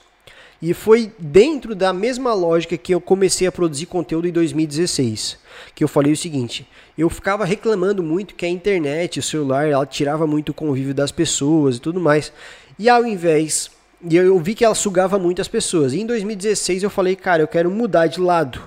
E 0.59 0.73
foi 0.73 1.11
dentro 1.19 1.75
da 1.75 1.93
mesma 1.93 2.33
lógica 2.33 2.75
que 2.77 2.95
eu 2.95 2.99
comecei 2.99 3.45
a 3.45 3.51
produzir 3.51 3.85
conteúdo 3.85 4.27
em 4.27 4.31
2016, 4.31 5.37
que 5.75 5.83
eu 5.83 5.87
falei 5.87 6.13
o 6.13 6.17
seguinte: 6.17 6.67
eu 6.97 7.11
ficava 7.11 7.45
reclamando 7.45 8.01
muito 8.01 8.33
que 8.33 8.45
a 8.45 8.49
internet, 8.49 9.19
o 9.19 9.23
celular, 9.23 9.67
ela 9.67 9.85
tirava 9.85 10.25
muito 10.25 10.49
o 10.49 10.53
convívio 10.53 10.95
das 10.95 11.11
pessoas 11.11 11.77
e 11.77 11.79
tudo 11.79 11.99
mais. 11.99 12.33
E 12.79 12.89
ao 12.89 13.05
invés 13.05 13.69
e 14.03 14.15
eu 14.15 14.39
vi 14.39 14.55
que 14.55 14.65
ela 14.65 14.75
sugava 14.75 15.19
muito 15.19 15.41
as 15.41 15.47
pessoas. 15.47 15.93
E 15.93 16.01
em 16.01 16.05
2016 16.05 16.83
eu 16.83 16.89
falei, 16.89 17.15
cara, 17.15 17.43
eu 17.43 17.47
quero 17.47 17.69
mudar 17.69 18.07
de 18.07 18.19
lado. 18.19 18.61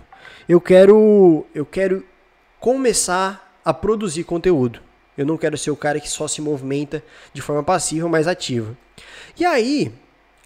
Eu 0.48 0.60
quero, 0.60 1.46
eu 1.54 1.66
quero 1.66 2.04
começar 2.60 3.58
a 3.64 3.72
produzir 3.72 4.24
conteúdo. 4.24 4.80
Eu 5.16 5.24
não 5.24 5.36
quero 5.36 5.56
ser 5.56 5.70
o 5.70 5.76
cara 5.76 6.00
que 6.00 6.08
só 6.08 6.28
se 6.28 6.40
movimenta 6.40 7.02
de 7.32 7.40
forma 7.40 7.62
passiva, 7.62 8.08
mas 8.08 8.26
ativa. 8.26 8.76
E 9.38 9.44
aí, 9.44 9.92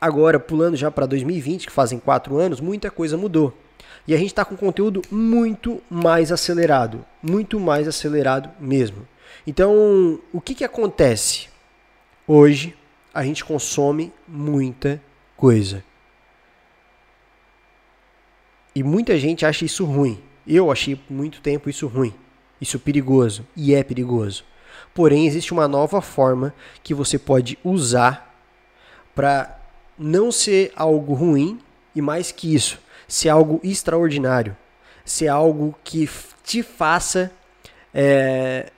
agora 0.00 0.38
pulando 0.38 0.76
já 0.76 0.90
para 0.90 1.06
2020, 1.06 1.66
que 1.66 1.72
fazem 1.72 1.98
quatro 1.98 2.36
anos, 2.36 2.60
muita 2.60 2.90
coisa 2.90 3.16
mudou. 3.16 3.56
E 4.06 4.14
a 4.14 4.16
gente 4.16 4.28
está 4.28 4.44
com 4.44 4.56
conteúdo 4.56 5.02
muito 5.10 5.82
mais 5.90 6.32
acelerado, 6.32 7.04
muito 7.22 7.60
mais 7.60 7.86
acelerado 7.88 8.50
mesmo. 8.58 9.06
Então, 9.46 10.20
o 10.32 10.40
que, 10.40 10.54
que 10.54 10.64
acontece? 10.64 11.48
Hoje, 12.26 12.74
a 13.18 13.24
gente 13.24 13.44
consome 13.44 14.12
muita 14.28 15.02
coisa. 15.36 15.82
E 18.72 18.80
muita 18.84 19.18
gente 19.18 19.44
acha 19.44 19.64
isso 19.64 19.84
ruim. 19.84 20.22
Eu 20.46 20.70
achei 20.70 21.00
muito 21.10 21.40
tempo 21.40 21.68
isso 21.68 21.88
ruim, 21.88 22.14
isso 22.60 22.78
perigoso, 22.78 23.44
e 23.56 23.74
é 23.74 23.82
perigoso. 23.82 24.44
Porém, 24.94 25.26
existe 25.26 25.52
uma 25.52 25.66
nova 25.66 26.00
forma 26.00 26.54
que 26.80 26.94
você 26.94 27.18
pode 27.18 27.58
usar 27.64 28.40
para 29.16 29.58
não 29.98 30.30
ser 30.30 30.72
algo 30.76 31.12
ruim 31.12 31.58
e 31.96 32.00
mais 32.00 32.30
que 32.30 32.54
isso, 32.54 32.78
ser 33.08 33.30
algo 33.30 33.60
extraordinário, 33.64 34.56
ser 35.04 35.26
algo 35.26 35.74
que 35.82 36.08
te 36.44 36.62
faça 36.62 37.32
é, 37.92 38.70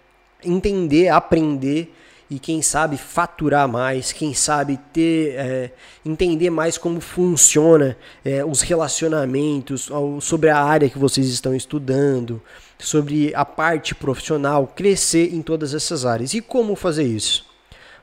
entender, 0.42 1.08
aprender 1.10 1.94
e 2.30 2.38
quem 2.38 2.62
sabe 2.62 2.96
faturar 2.96 3.68
mais, 3.68 4.12
quem 4.12 4.32
sabe 4.32 4.78
ter 4.92 5.34
é, 5.36 5.72
entender 6.06 6.48
mais 6.48 6.78
como 6.78 7.00
funciona 7.00 7.96
é, 8.24 8.44
os 8.44 8.60
relacionamentos, 8.60 9.90
sobre 10.20 10.48
a 10.48 10.62
área 10.62 10.88
que 10.88 10.98
vocês 10.98 11.26
estão 11.26 11.54
estudando, 11.54 12.40
sobre 12.78 13.34
a 13.34 13.44
parte 13.44 13.96
profissional, 13.96 14.68
crescer 14.68 15.34
em 15.34 15.42
todas 15.42 15.74
essas 15.74 16.06
áreas. 16.06 16.32
E 16.32 16.40
como 16.40 16.76
fazer 16.76 17.04
isso? 17.04 17.44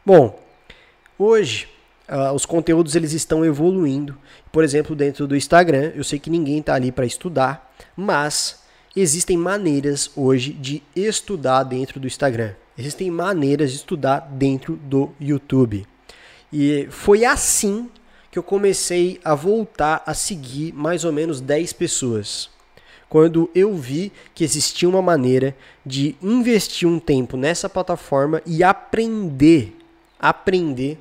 Bom, 0.05 0.37
hoje 1.17 1.69
uh, 2.09 2.33
os 2.33 2.45
conteúdos 2.45 2.95
eles 2.95 3.13
estão 3.13 3.45
evoluindo. 3.45 4.17
Por 4.51 4.63
exemplo, 4.63 4.95
dentro 4.95 5.25
do 5.25 5.35
Instagram, 5.35 5.91
eu 5.95 6.03
sei 6.03 6.19
que 6.19 6.29
ninguém 6.29 6.59
está 6.59 6.75
ali 6.75 6.91
para 6.91 7.05
estudar, 7.05 7.73
mas 7.95 8.63
existem 8.95 9.37
maneiras 9.37 10.11
hoje 10.15 10.51
de 10.51 10.83
estudar 10.95 11.63
dentro 11.63 11.99
do 11.99 12.07
Instagram. 12.07 12.53
Existem 12.77 13.09
maneiras 13.09 13.71
de 13.71 13.77
estudar 13.77 14.19
dentro 14.19 14.75
do 14.75 15.09
YouTube. 15.19 15.87
E 16.53 16.87
foi 16.91 17.25
assim 17.25 17.89
que 18.29 18.37
eu 18.37 18.43
comecei 18.43 19.19
a 19.23 19.33
voltar 19.33 20.03
a 20.05 20.13
seguir 20.13 20.73
mais 20.73 21.03
ou 21.03 21.11
menos 21.11 21.41
10 21.41 21.73
pessoas. 21.73 22.51
Quando 23.09 23.49
eu 23.55 23.75
vi 23.75 24.11
que 24.35 24.43
existia 24.43 24.87
uma 24.87 25.01
maneira 25.01 25.55
de 25.83 26.15
investir 26.21 26.87
um 26.87 26.99
tempo 26.99 27.35
nessa 27.35 27.67
plataforma 27.67 28.43
e 28.45 28.63
aprender, 28.63 29.75
aprender 30.19 30.99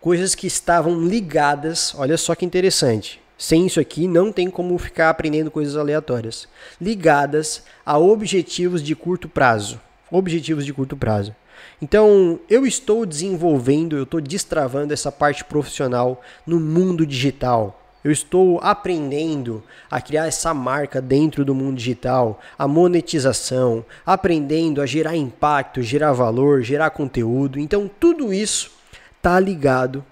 coisas 0.00 0.34
que 0.34 0.46
estavam 0.46 1.02
ligadas, 1.02 1.92
olha 1.96 2.16
só 2.16 2.36
que 2.36 2.44
interessante. 2.44 3.20
Sem 3.36 3.66
isso 3.66 3.80
aqui 3.80 4.06
não 4.06 4.30
tem 4.30 4.48
como 4.48 4.76
ficar 4.78 5.10
aprendendo 5.10 5.50
coisas 5.50 5.76
aleatórias, 5.76 6.46
ligadas 6.80 7.64
a 7.84 7.98
objetivos 7.98 8.82
de 8.82 8.94
curto 8.94 9.28
prazo 9.28 9.80
objetivos 10.10 10.64
de 10.64 10.72
curto 10.72 10.96
prazo. 10.96 11.34
Então, 11.80 12.40
eu 12.48 12.66
estou 12.66 13.04
desenvolvendo, 13.04 13.96
eu 13.96 14.04
estou 14.04 14.20
destravando 14.20 14.92
essa 14.92 15.10
parte 15.10 15.44
profissional 15.44 16.22
no 16.46 16.58
mundo 16.58 17.06
digital. 17.06 17.82
Eu 18.02 18.12
estou 18.12 18.60
aprendendo 18.62 19.62
a 19.90 20.00
criar 20.00 20.26
essa 20.26 20.54
marca 20.54 21.00
dentro 21.00 21.44
do 21.44 21.54
mundo 21.54 21.76
digital, 21.76 22.40
a 22.56 22.68
monetização, 22.68 23.84
aprendendo 24.06 24.80
a 24.80 24.86
gerar 24.86 25.16
impacto, 25.16 25.82
gerar 25.82 26.12
valor, 26.12 26.62
gerar 26.62 26.90
conteúdo. 26.90 27.58
Então, 27.58 27.90
tudo 27.98 28.32
isso 28.32 28.70
está 29.16 29.38
ligado 29.38 30.04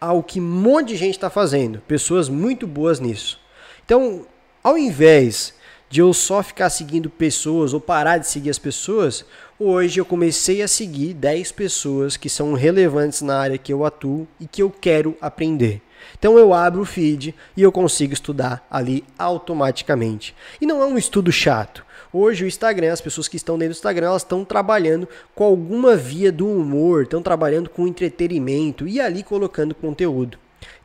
ao 0.00 0.22
que 0.22 0.40
um 0.40 0.44
monte 0.44 0.88
de 0.88 0.96
gente 0.96 1.14
está 1.14 1.30
fazendo, 1.30 1.80
pessoas 1.86 2.28
muito 2.28 2.66
boas 2.66 3.00
nisso. 3.00 3.40
Então, 3.84 4.26
ao 4.62 4.76
invés 4.76 5.54
de 5.90 6.00
eu 6.00 6.12
só 6.12 6.42
ficar 6.42 6.70
seguindo 6.70 7.08
pessoas 7.08 7.72
ou 7.72 7.80
parar 7.80 8.18
de 8.18 8.28
seguir 8.28 8.50
as 8.50 8.58
pessoas, 8.58 9.24
hoje 9.58 10.00
eu 10.00 10.04
comecei 10.04 10.62
a 10.62 10.68
seguir 10.68 11.14
10 11.14 11.52
pessoas 11.52 12.16
que 12.16 12.28
são 12.28 12.52
relevantes 12.52 13.22
na 13.22 13.38
área 13.38 13.58
que 13.58 13.72
eu 13.72 13.84
atuo 13.84 14.28
e 14.38 14.46
que 14.46 14.62
eu 14.62 14.70
quero 14.70 15.16
aprender. 15.20 15.80
Então 16.18 16.38
eu 16.38 16.52
abro 16.52 16.82
o 16.82 16.86
feed 16.86 17.34
e 17.56 17.62
eu 17.62 17.72
consigo 17.72 18.12
estudar 18.12 18.66
ali 18.70 19.04
automaticamente. 19.18 20.34
E 20.60 20.66
não 20.66 20.82
é 20.82 20.84
um 20.84 20.98
estudo 20.98 21.32
chato. 21.32 21.84
Hoje 22.12 22.44
o 22.44 22.48
Instagram, 22.48 22.92
as 22.92 23.00
pessoas 23.00 23.28
que 23.28 23.36
estão 23.36 23.58
dentro 23.58 23.74
do 23.74 23.76
Instagram, 23.76 24.06
elas 24.08 24.22
estão 24.22 24.44
trabalhando 24.44 25.06
com 25.34 25.44
alguma 25.44 25.94
via 25.94 26.32
do 26.32 26.46
humor, 26.46 27.02
estão 27.02 27.22
trabalhando 27.22 27.68
com 27.68 27.86
entretenimento 27.86 28.88
e 28.88 29.00
ali 29.00 29.22
colocando 29.22 29.74
conteúdo. 29.74 30.38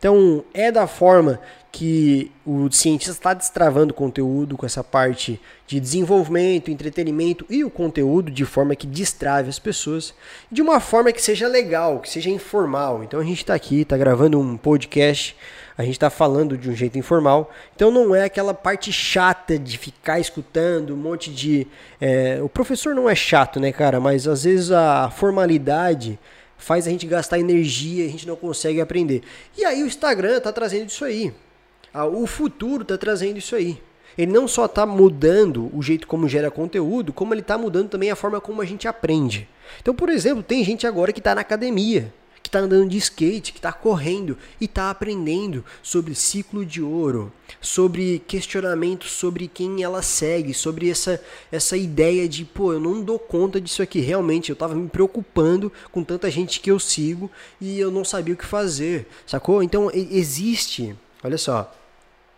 Então, 0.04 0.44
é 0.54 0.70
da 0.70 0.86
forma 0.86 1.40
que 1.72 2.30
o 2.46 2.70
cientista 2.70 3.14
está 3.14 3.34
destravando 3.34 3.94
conteúdo 3.94 4.58
com 4.58 4.66
essa 4.66 4.84
parte 4.84 5.40
de 5.66 5.80
desenvolvimento, 5.80 6.70
entretenimento 6.70 7.46
e 7.50 7.64
o 7.64 7.70
conteúdo 7.70 8.30
de 8.30 8.44
forma 8.44 8.76
que 8.76 8.86
destrave 8.86 9.48
as 9.48 9.60
pessoas, 9.60 10.14
de 10.52 10.62
uma 10.62 10.82
forma 10.82 11.14
que 11.14 11.22
seja 11.22 11.48
legal, 11.48 12.02
que 12.02 12.10
seja 12.10 12.30
informal. 12.30 13.02
Então 13.02 13.18
a 13.18 13.24
gente 13.24 13.38
está 13.38 13.54
aqui, 13.54 13.84
está 13.84 13.96
gravando 13.96 14.38
um 14.38 14.58
podcast, 14.58 15.38
a 15.78 15.84
gente 15.84 15.94
está 15.94 16.10
falando 16.10 16.58
de 16.58 16.70
um 16.70 16.76
jeito 16.76 16.98
informal, 16.98 17.50
então 17.74 17.90
não 17.90 18.14
é 18.14 18.26
aquela 18.26 18.54
parte 18.54 18.92
chata 18.92 19.58
de 19.58 19.78
ficar 19.78 20.20
escutando 20.20 20.94
um 20.94 20.98
monte 20.98 21.32
de. 21.32 21.66
É... 22.02 22.42
o 22.44 22.50
professor 22.50 22.94
não 22.94 23.10
é 23.10 23.16
chato, 23.16 23.58
né, 23.58 23.72
cara? 23.72 24.02
Mas 24.02 24.28
às 24.28 24.44
vezes 24.44 24.70
a 24.70 25.10
formalidade 25.10 26.20
faz 26.64 26.88
a 26.88 26.90
gente 26.90 27.06
gastar 27.06 27.40
energia, 27.40 28.06
a 28.06 28.10
gente 28.10 28.26
não 28.26 28.36
consegue 28.36 28.80
aprender. 28.80 29.22
E 29.58 29.66
aí 29.66 29.84
o 29.84 29.86
Instagram 29.86 30.38
está 30.38 30.52
trazendo 30.52 30.88
isso 30.88 31.04
aí. 31.04 31.34
O 32.14 32.26
futuro 32.26 32.84
está 32.84 32.98
trazendo 32.98 33.38
isso 33.38 33.56
aí. 33.56 33.82
Ele 34.18 34.32
não 34.32 34.48
só 34.48 34.66
está 34.66 34.86
mudando 34.86 35.70
o 35.76 35.82
jeito 35.82 36.08
como 36.08 36.30
gera 36.30 36.50
conteúdo, 36.50 37.12
como 37.12 37.34
ele 37.34 37.42
está 37.42 37.58
mudando 37.58 37.90
também 37.90 38.12
a 38.12 38.16
forma 38.16 38.40
como 38.40 38.62
a 38.62 38.66
gente 38.66 38.88
aprende. 38.88 39.50
Então, 39.82 39.94
por 39.94 40.08
exemplo, 40.08 40.42
tem 40.42 40.64
gente 40.64 40.88
agora 40.88 41.12
que 41.12 41.20
está 41.20 41.36
na 41.36 41.42
academia 41.42 42.14
que 42.44 42.50
está 42.50 42.60
andando 42.60 42.90
de 42.90 42.98
skate, 42.98 43.54
que 43.54 43.58
está 43.58 43.72
correndo 43.72 44.38
e 44.60 44.66
está 44.66 44.90
aprendendo 44.90 45.64
sobre 45.82 46.14
ciclo 46.14 46.66
de 46.66 46.82
ouro, 46.82 47.32
sobre 47.62 48.20
questionamentos 48.28 49.12
sobre 49.12 49.48
quem 49.48 49.82
ela 49.82 50.02
segue, 50.02 50.54
sobre 50.54 50.90
essa, 50.90 51.24
essa 51.50 51.78
ideia 51.78 52.28
de, 52.28 52.44
pô, 52.44 52.74
eu 52.74 52.82
não 52.82 53.02
dou 53.02 53.18
conta 53.18 53.62
disso 53.62 53.82
aqui. 53.82 54.02
Realmente, 54.02 54.50
eu 54.50 54.54
estava 54.54 54.76
me 54.76 54.90
preocupando 54.90 55.72
com 55.90 56.04
tanta 56.04 56.30
gente 56.30 56.60
que 56.60 56.70
eu 56.70 56.80
sigo 56.80 57.32
e 57.62 57.80
eu 57.80 57.90
não 57.90 58.04
sabia 58.04 58.34
o 58.34 58.38
que 58.38 58.46
fazer, 58.46 59.08
sacou? 59.26 59.64
Então, 59.64 59.90
existe, 59.94 60.94
olha 61.24 61.38
só, 61.38 61.74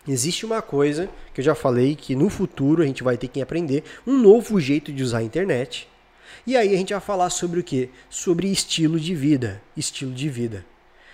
Existe 0.08 0.46
uma 0.46 0.62
coisa 0.62 1.10
que 1.34 1.42
eu 1.42 1.46
já 1.46 1.56
falei 1.56 1.96
que 1.96 2.16
no 2.16 2.30
futuro 2.30 2.84
a 2.84 2.86
gente 2.86 3.02
vai 3.02 3.18
ter 3.18 3.28
que 3.28 3.42
aprender 3.42 3.84
um 4.06 4.16
novo 4.16 4.60
jeito 4.62 4.94
de 4.94 5.02
usar 5.02 5.18
a 5.18 5.24
internet 5.24 5.88
e 6.46 6.56
aí 6.56 6.74
a 6.74 6.78
gente 6.78 6.94
vai 6.94 7.02
falar 7.02 7.30
sobre 7.30 7.60
o 7.60 7.64
que? 7.64 7.90
Sobre 8.10 8.52
estilo 8.52 9.00
de 9.00 9.16
vida. 9.16 9.62
Estilo 9.76 10.14
de 10.14 10.30
vida. 10.30 10.66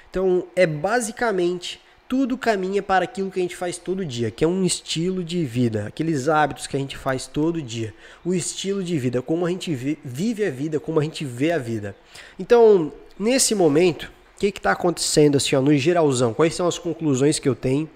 Então 0.09 0.45
é 0.55 0.67
basicamente 0.67 1.79
tudo 2.11 2.38
caminha 2.38 2.83
para 2.83 3.05
aquilo 3.05 3.31
que 3.31 3.39
a 3.39 3.41
gente 3.41 3.55
faz 3.55 3.77
todo 3.77 4.05
dia, 4.05 4.29
que 4.29 4.43
é 4.43 4.47
um 4.47 4.65
estilo 4.65 5.23
de 5.23 5.45
vida, 5.45 5.88
aqueles 5.88 6.27
hábitos 6.27 6.67
que 6.67 6.75
a 6.75 6.79
gente 6.79 6.97
faz 6.97 7.25
todo 7.25 7.61
dia, 7.61 7.93
o 8.25 8.33
estilo 8.33 8.83
de 8.83 9.00
vida, 9.00 9.21
como 9.21 9.45
a 9.45 9.50
gente 9.50 9.73
vive 9.73 10.45
a 10.45 10.50
vida, 10.50 10.77
como 10.77 11.00
a 11.00 11.03
gente 11.03 11.23
vê 11.23 11.53
a 11.53 11.57
vida. 11.57 11.95
Então, 12.38 12.91
nesse 13.17 13.55
momento, 13.55 14.11
o 14.35 14.39
que 14.39 14.47
está 14.47 14.73
acontecendo 14.73 15.38
assim, 15.38 15.55
ó, 15.55 15.61
no 15.61 15.73
geralzão? 15.77 16.33
Quais 16.33 16.53
são 16.53 16.67
as 16.67 16.77
conclusões 16.77 17.39
que 17.39 17.47
eu 17.47 17.55
tenho? 17.55 17.89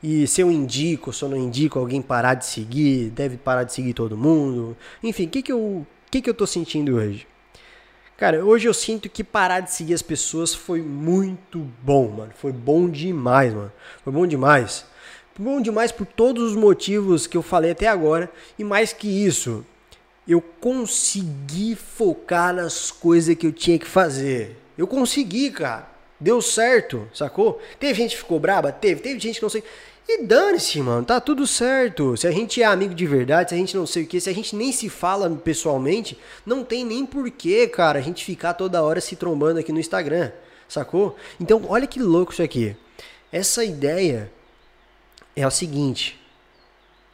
E 0.00 0.28
se 0.28 0.40
eu 0.40 0.52
indico, 0.52 1.12
se 1.12 1.24
eu 1.24 1.28
não 1.28 1.36
indico 1.36 1.80
alguém 1.80 2.00
parar 2.00 2.34
de 2.34 2.46
seguir, 2.46 3.10
deve 3.10 3.36
parar 3.36 3.64
de 3.64 3.72
seguir 3.72 3.94
todo 3.94 4.16
mundo. 4.16 4.76
Enfim, 5.02 5.24
o 5.24 5.28
que, 5.28 5.42
que 5.42 5.50
eu 5.50 5.84
o 6.06 6.10
que, 6.10 6.22
que 6.22 6.30
eu 6.30 6.34
tô 6.34 6.46
sentindo 6.46 6.96
hoje? 6.96 7.26
Cara, 8.16 8.42
hoje 8.42 8.66
eu 8.66 8.72
sinto 8.72 9.10
que 9.10 9.22
parar 9.22 9.60
de 9.60 9.72
seguir 9.72 9.92
as 9.92 10.00
pessoas 10.00 10.54
foi 10.54 10.80
muito 10.80 11.58
bom, 11.82 12.08
mano. 12.08 12.32
Foi 12.34 12.50
bom 12.50 12.88
demais, 12.88 13.52
mano. 13.52 13.72
Foi 14.02 14.12
bom 14.12 14.26
demais. 14.26 14.86
Foi 15.34 15.44
bom 15.44 15.60
demais 15.60 15.92
por 15.92 16.06
todos 16.06 16.52
os 16.52 16.56
motivos 16.56 17.26
que 17.26 17.36
eu 17.36 17.42
falei 17.42 17.72
até 17.72 17.86
agora. 17.86 18.30
E 18.58 18.64
mais 18.64 18.92
que 18.92 19.06
isso, 19.06 19.66
eu 20.26 20.40
consegui 20.40 21.74
focar 21.74 22.54
nas 22.54 22.90
coisas 22.90 23.34
que 23.34 23.46
eu 23.46 23.52
tinha 23.52 23.78
que 23.78 23.86
fazer. 23.86 24.56
Eu 24.78 24.86
consegui, 24.86 25.50
cara. 25.50 25.86
Deu 26.18 26.40
certo, 26.40 27.06
sacou? 27.12 27.60
Teve 27.78 27.94
gente 27.94 28.12
que 28.12 28.22
ficou 28.22 28.40
braba? 28.40 28.72
Teve. 28.72 29.02
Teve 29.02 29.20
gente 29.20 29.36
que 29.36 29.42
não 29.42 29.50
sei. 29.50 29.62
E 30.08 30.22
dane-se, 30.22 30.80
mano, 30.80 31.04
tá 31.04 31.20
tudo 31.20 31.46
certo. 31.46 32.16
Se 32.16 32.28
a 32.28 32.30
gente 32.30 32.62
é 32.62 32.64
amigo 32.64 32.94
de 32.94 33.06
verdade, 33.06 33.50
se 33.50 33.54
a 33.56 33.58
gente 33.58 33.76
não 33.76 33.86
sei 33.86 34.04
o 34.04 34.06
que, 34.06 34.20
se 34.20 34.30
a 34.30 34.34
gente 34.34 34.54
nem 34.54 34.70
se 34.70 34.88
fala 34.88 35.28
pessoalmente, 35.30 36.16
não 36.44 36.62
tem 36.62 36.84
nem 36.84 37.04
porquê, 37.04 37.66
cara, 37.66 37.98
a 37.98 38.02
gente 38.02 38.24
ficar 38.24 38.54
toda 38.54 38.82
hora 38.82 39.00
se 39.00 39.16
trombando 39.16 39.58
aqui 39.58 39.72
no 39.72 39.80
Instagram, 39.80 40.30
sacou? 40.68 41.16
Então, 41.40 41.62
olha 41.68 41.88
que 41.88 42.00
louco 42.00 42.32
isso 42.32 42.42
aqui. 42.42 42.76
Essa 43.32 43.64
ideia 43.64 44.30
é 45.34 45.44
o 45.44 45.50
seguinte: 45.50 46.20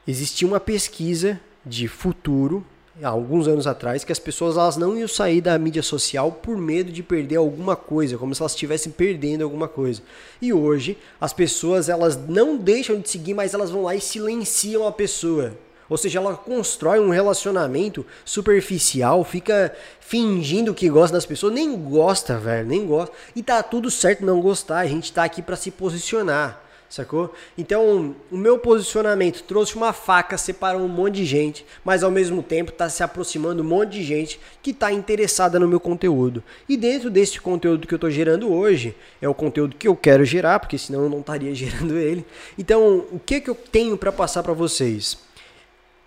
existia 0.06 0.46
uma 0.46 0.60
pesquisa 0.60 1.40
de 1.64 1.88
futuro 1.88 2.64
há 3.00 3.08
alguns 3.08 3.48
anos 3.48 3.66
atrás 3.66 4.04
que 4.04 4.12
as 4.12 4.18
pessoas 4.18 4.56
elas 4.56 4.76
não 4.76 4.96
iam 4.96 5.08
sair 5.08 5.40
da 5.40 5.56
mídia 5.58 5.82
social 5.82 6.30
por 6.30 6.58
medo 6.58 6.92
de 6.92 7.02
perder 7.02 7.36
alguma 7.36 7.76
coisa, 7.76 8.18
como 8.18 8.34
se 8.34 8.42
elas 8.42 8.52
estivessem 8.52 8.92
perdendo 8.92 9.44
alguma 9.44 9.68
coisa. 9.68 10.02
E 10.40 10.52
hoje 10.52 10.98
as 11.20 11.32
pessoas 11.32 11.88
elas 11.88 12.16
não 12.28 12.56
deixam 12.56 13.00
de 13.00 13.08
seguir, 13.08 13.34
mas 13.34 13.54
elas 13.54 13.70
vão 13.70 13.84
lá 13.84 13.94
e 13.94 14.00
silenciam 14.00 14.86
a 14.86 14.92
pessoa. 14.92 15.54
Ou 15.88 15.96
seja, 15.96 16.18
ela 16.18 16.34
constrói 16.34 16.98
um 17.00 17.10
relacionamento 17.10 18.06
superficial, 18.24 19.22
fica 19.24 19.74
fingindo 20.00 20.74
que 20.74 20.88
gosta 20.88 21.14
das 21.14 21.26
pessoas, 21.26 21.52
nem 21.52 21.76
gosta, 21.76 22.38
velho, 22.38 22.66
nem 22.66 22.86
gosta. 22.86 23.14
E 23.36 23.42
tá 23.42 23.62
tudo 23.62 23.90
certo 23.90 24.24
não 24.24 24.40
gostar, 24.40 24.78
a 24.78 24.86
gente 24.86 25.12
tá 25.12 25.24
aqui 25.24 25.42
para 25.42 25.56
se 25.56 25.70
posicionar 25.70 26.62
sacou? 26.92 27.32
Então, 27.56 28.14
o 28.30 28.36
meu 28.36 28.58
posicionamento 28.58 29.42
trouxe 29.44 29.76
uma 29.76 29.94
faca, 29.94 30.36
separou 30.36 30.82
um 30.82 30.88
monte 30.88 31.14
de 31.16 31.24
gente, 31.24 31.64
mas 31.82 32.02
ao 32.02 32.10
mesmo 32.10 32.42
tempo 32.42 32.70
está 32.70 32.86
se 32.88 33.02
aproximando 33.02 33.62
um 33.62 33.66
monte 33.66 33.92
de 33.92 34.02
gente 34.02 34.38
que 34.62 34.72
está 34.72 34.92
interessada 34.92 35.58
no 35.58 35.66
meu 35.66 35.80
conteúdo. 35.80 36.44
E 36.68 36.76
dentro 36.76 37.08
desse 37.08 37.40
conteúdo 37.40 37.86
que 37.86 37.94
eu 37.94 37.96
estou 37.96 38.10
gerando 38.10 38.52
hoje, 38.52 38.94
é 39.22 39.28
o 39.28 39.32
conteúdo 39.32 39.74
que 39.76 39.88
eu 39.88 39.96
quero 39.96 40.22
gerar, 40.22 40.60
porque 40.60 40.76
senão 40.76 41.04
eu 41.04 41.08
não 41.08 41.20
estaria 41.20 41.54
gerando 41.56 41.96
ele. 41.96 42.26
Então, 42.58 43.06
o 43.10 43.18
que, 43.18 43.40
que 43.40 43.48
eu 43.48 43.54
tenho 43.54 43.96
para 43.96 44.12
passar 44.12 44.42
para 44.42 44.52
vocês? 44.52 45.16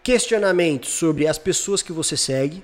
Questionamentos 0.03 0.91
sobre 0.91 1.25
as 1.25 1.39
pessoas 1.39 1.81
que 1.81 1.91
você 1.91 2.15
segue, 2.15 2.61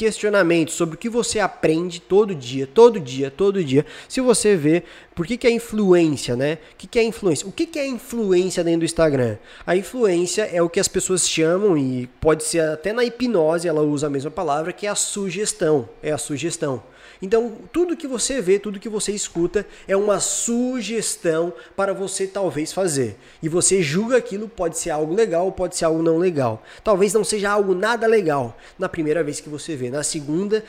questionamentos 0.00 0.72
sobre 0.76 0.94
o 0.94 0.98
que 0.98 1.10
você 1.10 1.38
aprende 1.38 2.00
todo 2.00 2.34
dia, 2.34 2.66
todo 2.66 2.98
dia, 2.98 3.30
todo 3.30 3.62
dia. 3.62 3.84
Se 4.08 4.22
você 4.22 4.56
vê, 4.56 4.82
por 5.20 5.26
que, 5.26 5.36
que 5.36 5.46
é 5.46 5.50
influência, 5.50 6.34
né? 6.34 6.56
O 6.72 6.76
que, 6.78 6.86
que 6.86 6.98
é 6.98 7.02
influência? 7.02 7.46
O 7.46 7.52
que, 7.52 7.66
que 7.66 7.78
é 7.78 7.86
influência 7.86 8.64
dentro 8.64 8.80
do 8.80 8.84
Instagram? 8.86 9.36
A 9.66 9.76
influência 9.76 10.48
é 10.50 10.62
o 10.62 10.68
que 10.70 10.80
as 10.80 10.88
pessoas 10.88 11.28
chamam, 11.28 11.76
e 11.76 12.06
pode 12.22 12.42
ser 12.42 12.60
até 12.60 12.90
na 12.90 13.04
hipnose, 13.04 13.68
ela 13.68 13.82
usa 13.82 14.06
a 14.06 14.10
mesma 14.10 14.30
palavra, 14.30 14.72
que 14.72 14.86
é 14.86 14.88
a 14.88 14.94
sugestão. 14.94 15.86
É 16.02 16.10
a 16.10 16.16
sugestão. 16.16 16.82
Então, 17.20 17.52
tudo 17.70 17.98
que 17.98 18.06
você 18.06 18.40
vê, 18.40 18.58
tudo 18.58 18.80
que 18.80 18.88
você 18.88 19.12
escuta 19.12 19.66
é 19.86 19.94
uma 19.94 20.20
sugestão 20.20 21.52
para 21.76 21.92
você 21.92 22.26
talvez 22.26 22.72
fazer. 22.72 23.18
E 23.42 23.48
você 23.48 23.82
julga 23.82 24.16
aquilo 24.16 24.48
pode 24.48 24.78
ser 24.78 24.88
algo 24.88 25.14
legal, 25.14 25.52
pode 25.52 25.76
ser 25.76 25.84
algo 25.84 26.02
não 26.02 26.16
legal. 26.16 26.62
Talvez 26.82 27.12
não 27.12 27.24
seja 27.24 27.50
algo 27.50 27.74
nada 27.74 28.06
legal 28.06 28.56
na 28.78 28.88
primeira 28.88 29.22
vez 29.22 29.38
que 29.38 29.50
você 29.50 29.76
vê. 29.76 29.90
Na 29.90 30.02
segunda, 30.02 30.64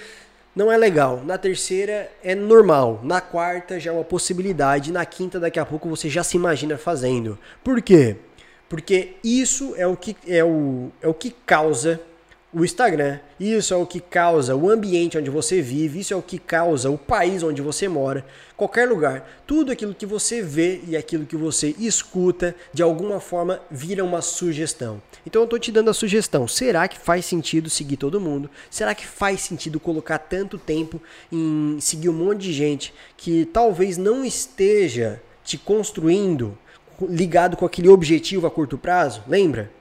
não 0.56 0.72
é 0.72 0.78
legal. 0.78 1.22
Na 1.26 1.38
terceira 1.38 2.12
é 2.24 2.36
normal. 2.36 3.00
Na 3.04 3.22
quarta 3.22 3.80
já 3.80 3.92
é 3.92 3.94
uma 3.94 4.04
possibilidade. 4.04 4.92
Na 4.92 5.06
quinta, 5.06 5.40
daqui 5.40 5.60
a 5.60 5.66
pouco 5.66 5.90
você 5.90 6.10
já 6.10 6.24
se 6.24 6.38
imagina 6.38 6.78
fazendo. 6.78 7.38
Por 7.64 7.82
quê? 7.82 8.18
Porque 8.68 9.16
isso 9.24 9.74
é 9.78 9.86
o 9.86 9.98
que 9.98 10.16
é 10.28 10.44
o, 10.44 10.92
é 11.02 11.08
o 11.08 11.14
que 11.14 11.32
causa 11.46 12.00
o 12.54 12.66
Instagram. 12.66 13.20
Isso 13.40 13.74
é 13.74 13.78
o 13.78 13.86
que 13.86 14.00
causa 14.00 14.56
o 14.56 14.70
ambiente 14.70 15.18
onde 15.18 15.30
você 15.30 15.62
vive, 15.62 16.00
isso 16.00 16.14
é 16.14 16.18
o 16.18 16.22
que 16.22 16.38
causa 16.38 16.90
o 16.90 16.98
país 16.98 17.44
onde 17.44 17.62
você 17.62 17.88
mora, 17.88 18.26
qualquer 18.58 18.88
lugar. 18.88 19.28
Tudo 19.48 19.72
aquilo 19.72 19.96
que 19.96 20.06
você 20.06 20.42
vê 20.42 20.82
e 20.88 20.98
aquilo 20.98 21.26
que 21.26 21.36
você 21.36 21.74
escuta, 21.80 22.56
de 22.74 22.84
alguma 22.84 23.20
forma, 23.20 23.62
vira 23.70 24.04
uma 24.04 24.22
sugestão. 24.22 25.02
Então 25.26 25.42
eu 25.42 25.46
estou 25.46 25.60
te 25.60 25.72
dando 25.72 25.90
a 25.90 25.94
sugestão. 25.94 26.48
Será 26.48 26.88
que 26.88 27.00
faz 27.00 27.26
sentido 27.26 27.70
seguir 27.70 27.98
todo 27.98 28.20
mundo? 28.20 28.50
Será 28.70 28.94
que 28.94 29.08
faz 29.08 29.42
sentido 29.42 29.80
colocar 29.80 30.18
tanto 30.20 30.58
tempo 30.58 31.02
em 31.32 31.78
seguir 31.80 32.10
um 32.10 32.14
monte 32.14 32.42
de 32.42 32.54
gente 32.54 32.94
que 33.16 33.46
talvez 33.46 33.98
não 33.98 34.26
esteja 34.26 35.22
te 35.44 35.58
construindo 35.58 36.58
ligado 37.02 37.58
com 37.58 37.66
aquele 37.66 37.90
objetivo 37.90 38.46
a 38.46 38.52
curto 38.52 38.78
prazo? 38.78 39.24
Lembra? 39.28 39.72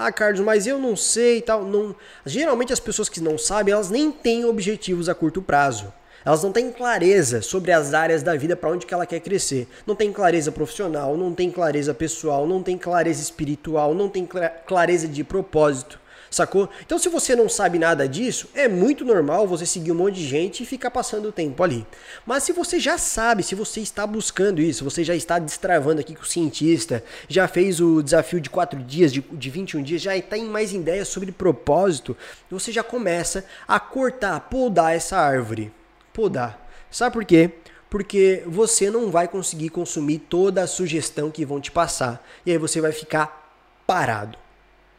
Ah, 0.00 0.12
Carlos, 0.12 0.38
mas 0.38 0.64
eu 0.64 0.78
não 0.78 0.94
sei 0.94 1.38
e 1.38 1.42
tal. 1.42 1.64
Não... 1.64 1.92
Geralmente 2.24 2.72
as 2.72 2.78
pessoas 2.78 3.08
que 3.08 3.20
não 3.20 3.36
sabem, 3.36 3.74
elas 3.74 3.90
nem 3.90 4.12
têm 4.12 4.44
objetivos 4.44 5.08
a 5.08 5.14
curto 5.14 5.42
prazo. 5.42 5.92
Elas 6.24 6.42
não 6.44 6.52
têm 6.52 6.70
clareza 6.70 7.42
sobre 7.42 7.72
as 7.72 7.92
áreas 7.94 8.22
da 8.22 8.36
vida 8.36 8.54
para 8.54 8.70
onde 8.70 8.86
que 8.86 8.94
ela 8.94 9.06
quer 9.06 9.18
crescer. 9.18 9.66
Não 9.84 9.96
tem 9.96 10.12
clareza 10.12 10.52
profissional, 10.52 11.16
não 11.16 11.34
tem 11.34 11.50
clareza 11.50 11.92
pessoal, 11.92 12.46
não 12.46 12.62
tem 12.62 12.78
clareza 12.78 13.20
espiritual, 13.20 13.92
não 13.92 14.08
tem 14.08 14.28
clareza 14.66 15.08
de 15.08 15.24
propósito. 15.24 15.98
Sacou? 16.30 16.68
Então, 16.84 16.98
se 16.98 17.08
você 17.08 17.34
não 17.34 17.48
sabe 17.48 17.78
nada 17.78 18.06
disso, 18.06 18.48
é 18.54 18.68
muito 18.68 19.04
normal 19.04 19.46
você 19.46 19.64
seguir 19.64 19.92
um 19.92 19.96
monte 19.96 20.16
de 20.16 20.26
gente 20.26 20.62
e 20.62 20.66
ficar 20.66 20.90
passando 20.90 21.28
o 21.28 21.32
tempo 21.32 21.62
ali. 21.62 21.86
Mas 22.26 22.42
se 22.42 22.52
você 22.52 22.78
já 22.78 22.98
sabe, 22.98 23.42
se 23.42 23.54
você 23.54 23.80
está 23.80 24.06
buscando 24.06 24.60
isso, 24.60 24.84
você 24.84 25.02
já 25.02 25.14
está 25.14 25.38
destravando 25.38 26.00
aqui 26.00 26.14
com 26.14 26.22
o 26.22 26.26
cientista, 26.26 27.02
já 27.28 27.48
fez 27.48 27.80
o 27.80 28.02
desafio 28.02 28.40
de 28.40 28.50
4 28.50 28.82
dias, 28.82 29.12
de, 29.12 29.20
de 29.20 29.50
21 29.50 29.82
dias, 29.82 30.02
já 30.02 30.16
está 30.16 30.36
em 30.36 30.44
mais 30.44 30.72
ideias 30.72 31.08
sobre 31.08 31.32
propósito, 31.32 32.16
você 32.50 32.70
já 32.70 32.82
começa 32.82 33.44
a 33.66 33.80
cortar, 33.80 34.40
podar 34.40 34.94
essa 34.94 35.16
árvore. 35.16 35.72
Podar. 36.12 36.68
Sabe 36.90 37.12
por 37.12 37.24
quê? 37.24 37.52
Porque 37.88 38.42
você 38.46 38.90
não 38.90 39.10
vai 39.10 39.28
conseguir 39.28 39.70
consumir 39.70 40.18
toda 40.18 40.62
a 40.62 40.66
sugestão 40.66 41.30
que 41.30 41.44
vão 41.44 41.60
te 41.60 41.70
passar. 41.70 42.22
E 42.44 42.50
aí 42.50 42.58
você 42.58 42.80
vai 42.80 42.92
ficar 42.92 43.50
parado. 43.86 44.36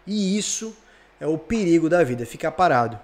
E 0.08 0.38
isso 0.38 0.76
é 1.20 1.28
o 1.28 1.38
perigo 1.38 1.90
da 1.90 2.04
vida, 2.04 2.26
ficar 2.26 2.52
parado. 2.52 3.00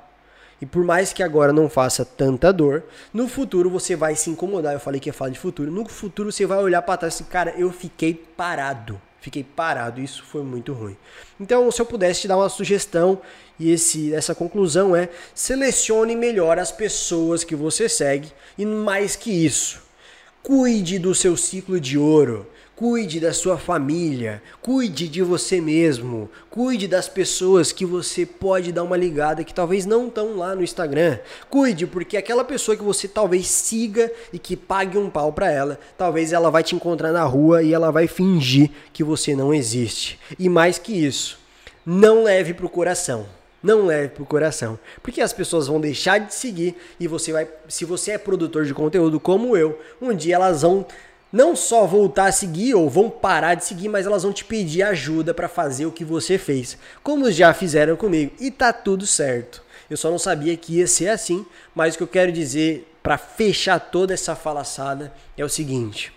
E 0.61 0.65
por 0.65 0.83
mais 0.83 1.11
que 1.11 1.21
agora 1.21 1.51
não 1.51 1.69
faça 1.69 2.05
tanta 2.05 2.51
dor, 2.53 2.83
no 3.13 3.27
futuro 3.27 3.69
você 3.69 3.95
vai 3.95 4.15
se 4.15 4.29
incomodar. 4.29 4.73
Eu 4.73 4.79
falei 4.79 5.01
que 5.01 5.09
ia 5.09 5.13
falar 5.13 5.31
de 5.31 5.39
futuro. 5.39 5.69
No 5.69 5.87
futuro 5.87 6.31
você 6.31 6.45
vai 6.45 6.59
olhar 6.59 6.81
para 6.81 6.97
trás 6.97 7.13
e 7.13 7.17
assim, 7.17 7.29
cara, 7.29 7.53
eu 7.57 7.71
fiquei 7.71 8.13
parado. 8.13 8.99
Fiquei 9.25 9.43
parado, 9.43 9.99
isso 9.99 10.23
foi 10.23 10.43
muito 10.43 10.71
ruim. 10.71 10.95
Então, 11.39 11.71
se 11.71 11.81
eu 11.81 11.85
pudesse 11.85 12.21
te 12.21 12.27
dar 12.27 12.37
uma 12.37 12.47
sugestão, 12.47 13.19
e 13.59 13.71
esse, 13.71 14.13
essa 14.13 14.35
conclusão 14.35 14.95
é: 14.95 15.09
selecione 15.33 16.15
melhor 16.15 16.59
as 16.59 16.71
pessoas 16.71 17.43
que 17.43 17.55
você 17.55 17.89
segue, 17.89 18.31
e 18.55 18.63
mais 18.67 19.15
que 19.15 19.31
isso, 19.31 19.81
cuide 20.43 20.99
do 20.99 21.15
seu 21.15 21.35
ciclo 21.35 21.79
de 21.79 21.97
ouro. 21.97 22.45
Cuide 22.75 23.21
da 23.21 23.31
sua 23.31 23.57
família, 23.57 24.43
cuide 24.61 25.07
de 25.07 25.21
você 25.21 25.61
mesmo, 25.61 26.29
cuide 26.49 26.89
das 26.89 27.07
pessoas 27.07 27.71
que 27.71 27.85
você 27.85 28.25
pode 28.25 28.73
dar 28.73 28.83
uma 28.83 28.97
ligada 28.97 29.45
que 29.45 29.53
talvez 29.53 29.85
não 29.85 30.09
estão 30.09 30.35
lá 30.35 30.53
no 30.53 30.61
Instagram. 30.61 31.17
Cuide, 31.49 31.87
porque 31.87 32.17
aquela 32.17 32.43
pessoa 32.43 32.75
que 32.75 32.83
você 32.83 33.07
talvez 33.07 33.47
siga 33.47 34.11
e 34.33 34.37
que 34.37 34.57
pague 34.57 34.97
um 34.97 35.09
pau 35.09 35.31
para 35.31 35.49
ela, 35.49 35.79
talvez 35.97 36.33
ela 36.33 36.51
vai 36.51 36.63
te 36.63 36.75
encontrar 36.75 37.13
na 37.13 37.23
rua 37.23 37.63
e 37.63 37.73
ela 37.73 37.91
vai 37.91 38.07
fingir 38.07 38.69
que 38.91 39.05
você 39.05 39.33
não 39.37 39.53
existe. 39.53 40.19
E 40.37 40.49
mais 40.49 40.77
que 40.77 40.91
isso, 40.91 41.39
não 41.85 42.23
leve 42.23 42.53
pro 42.53 42.67
coração. 42.67 43.25
Não 43.63 43.87
leve 43.87 44.09
pro 44.09 44.25
coração, 44.25 44.77
porque 45.01 45.21
as 45.21 45.33
pessoas 45.33 45.65
vão 45.65 45.81
deixar 45.81 46.19
de 46.19 46.35
seguir 46.35 46.75
e 46.99 47.07
você 47.07 47.31
vai, 47.31 47.47
se 47.67 47.83
você 47.83 48.11
é 48.11 48.17
produtor 48.19 48.63
de 48.63 48.75
conteúdo 48.75 49.19
como 49.19 49.57
eu, 49.57 49.79
um 49.99 50.13
dia 50.13 50.35
elas 50.35 50.61
vão 50.61 50.85
não 51.31 51.55
só 51.55 51.85
voltar 51.85 52.27
a 52.27 52.31
seguir 52.31 52.73
ou 52.75 52.89
vão 52.89 53.09
parar 53.09 53.55
de 53.55 53.65
seguir, 53.65 53.89
mas 53.89 54.05
elas 54.05 54.23
vão 54.23 54.31
te 54.31 54.45
pedir 54.45 54.83
ajuda 54.83 55.33
para 55.33 55.49
fazer 55.49 55.85
o 55.85 55.91
que 55.91 56.05
você 56.05 56.37
fez, 56.37 56.77
como 57.03 57.31
já 57.31 57.53
fizeram 57.53 57.95
comigo. 57.95 58.31
E 58.39 58.49
tá 58.49 58.71
tudo 58.71 59.05
certo. 59.05 59.63
Eu 59.89 59.97
só 59.97 60.09
não 60.09 60.17
sabia 60.17 60.55
que 60.57 60.77
ia 60.77 60.87
ser 60.87 61.09
assim, 61.09 61.45
mas 61.73 61.93
o 61.93 61.97
que 61.97 62.03
eu 62.03 62.07
quero 62.07 62.31
dizer 62.31 62.91
para 63.03 63.17
fechar 63.17 63.79
toda 63.79 64.13
essa 64.13 64.35
falaçada 64.35 65.13
é 65.37 65.45
o 65.45 65.49
seguinte: 65.49 66.11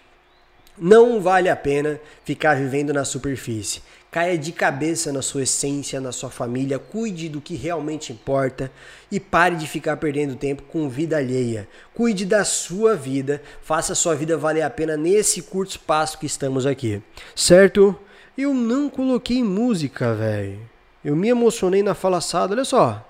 não 0.81 1.21
vale 1.21 1.49
a 1.49 1.57
pena 1.57 2.01
ficar 2.25 2.57
vivendo 2.57 2.93
na 2.93 3.05
superfície. 3.05 3.83
Caia 4.11 4.39
de 4.39 4.53
cabeça 4.53 5.13
na 5.13 5.21
sua 5.21 5.43
essência, 5.43 6.01
na 6.01 6.13
sua 6.13 6.31
família, 6.31 6.79
cuide 6.79 7.29
do 7.29 7.43
que 7.43 7.55
realmente 7.55 8.11
importa 8.11 8.73
e 9.13 9.21
pare 9.21 9.57
de 9.57 9.67
ficar 9.67 9.99
perdendo 9.99 10.35
tempo 10.35 10.63
com 10.63 10.89
vida 10.89 11.19
alheia. 11.19 11.69
Cuide 11.93 12.25
da 12.25 12.43
sua 12.43 12.97
vida, 12.97 13.43
faça 13.61 13.93
a 13.93 13.97
sua 13.97 14.15
vida 14.15 14.37
valer 14.37 14.63
a 14.63 14.71
pena 14.71 14.97
nesse 14.97 15.43
curto 15.43 15.73
espaço 15.73 16.19
que 16.19 16.25
estamos 16.25 16.65
aqui. 16.65 17.03
Certo? 17.37 17.95
Eu 18.37 18.55
não 18.55 18.89
coloquei 18.89 19.43
música, 19.45 20.15
velho. 20.15 20.59
Eu 21.05 21.15
me 21.15 21.29
emocionei 21.29 21.83
na 21.83 21.95
falaçada, 21.95 22.55
olha 22.55 22.65
só. 22.65 23.07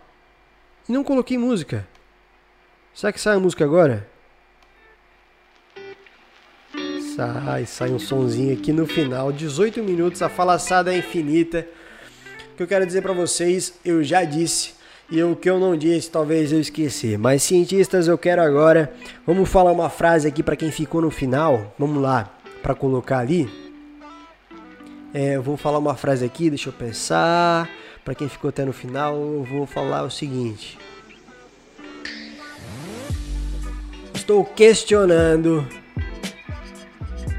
E 0.89 0.93
não 0.93 1.05
coloquei 1.05 1.39
música. 1.39 1.87
Será 2.93 3.13
que 3.13 3.21
sai 3.21 3.37
a 3.37 3.41
música 3.41 3.65
agora? 3.65 4.09
Sai, 7.19 7.67
sai 7.67 7.91
um 7.91 7.99
sonzinho 7.99 8.55
aqui 8.55 8.73
no 8.73 8.87
final. 8.87 9.33
18 9.33 9.83
minutos, 9.83 10.23
a 10.23 10.29
falaçada 10.29 10.95
é 10.95 10.99
infinita. 10.99 11.67
O 12.53 12.57
que 12.57 12.63
eu 12.63 12.67
quero 12.69 12.87
dizer 12.87 13.03
para 13.03 13.13
vocês, 13.13 13.75
eu 13.85 14.05
já 14.05 14.23
disse. 14.23 14.75
E 15.11 15.21
o 15.21 15.35
que 15.35 15.51
eu 15.51 15.59
não 15.59 15.77
disse, 15.77 16.09
talvez 16.09 16.53
eu 16.53 16.61
esqueci. 16.61 17.17
Mas 17.17 17.43
cientistas, 17.43 18.07
eu 18.07 18.17
quero 18.17 18.41
agora. 18.41 18.95
Vamos 19.27 19.49
falar 19.49 19.73
uma 19.73 19.91
frase 19.91 20.29
aqui 20.29 20.45
para 20.45 20.55
quem 20.55 20.71
ficou 20.71 21.03
no 21.03 21.11
final. 21.11 21.75
Vamos 21.77 22.01
lá, 22.01 22.33
para 22.63 22.73
colocar 22.73 23.19
ali. 23.19 23.51
É, 25.13 25.35
eu 25.35 25.43
vou 25.43 25.57
falar 25.57 25.79
uma 25.79 25.97
frase 25.97 26.25
aqui, 26.25 26.49
deixa 26.49 26.69
eu 26.69 26.73
pensar. 26.73 27.69
Para 28.05 28.15
quem 28.15 28.29
ficou 28.29 28.51
até 28.51 28.65
no 28.65 28.73
final, 28.73 29.17
eu 29.17 29.43
vou 29.43 29.67
falar 29.67 30.05
o 30.05 30.11
seguinte. 30.11 30.79
Estou 34.15 34.45
questionando 34.45 35.67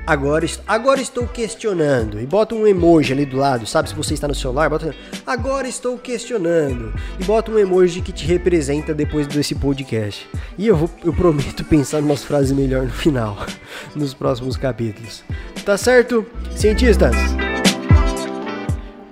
Agora, 0.10 0.44
agora 0.66 1.00
estou 1.00 1.28
questionando. 1.28 2.20
E 2.20 2.26
bota 2.26 2.56
um 2.56 2.66
emoji 2.66 3.14
ali 3.14 3.28
do 3.28 3.38
lado, 3.38 3.68
sabe? 3.68 3.90
Se 3.90 3.96
você 3.96 4.16
está 4.16 4.28
no 4.28 4.34
celular, 4.34 4.68
bota. 4.68 4.96
Agora 5.24 5.68
estou 5.68 6.00
questionando. 6.00 6.92
E 7.20 7.24
bota 7.24 7.52
um 7.52 7.60
emoji 7.60 8.02
que 8.02 8.12
te 8.12 8.26
representa 8.26 8.92
depois 8.92 9.28
desse 9.28 9.54
podcast. 9.54 10.28
E 10.58 10.66
eu, 10.66 10.76
vou, 10.76 10.90
eu 11.06 11.14
prometo 11.14 11.64
pensar 11.64 12.00
umas 12.00 12.24
frases 12.24 12.52
melhor 12.52 12.86
no 12.86 12.92
final, 12.92 13.38
nos 13.96 14.16
próximos 14.16 14.58
capítulos. 14.58 15.24
Tá 15.64 15.78
certo? 15.78 16.26
Cientistas! 16.56 17.16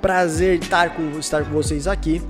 Prazer 0.02 0.58
estar 0.64 0.96
com, 0.96 1.20
estar 1.20 1.46
com 1.46 1.52
vocês 1.52 1.86
aqui. 1.86 2.24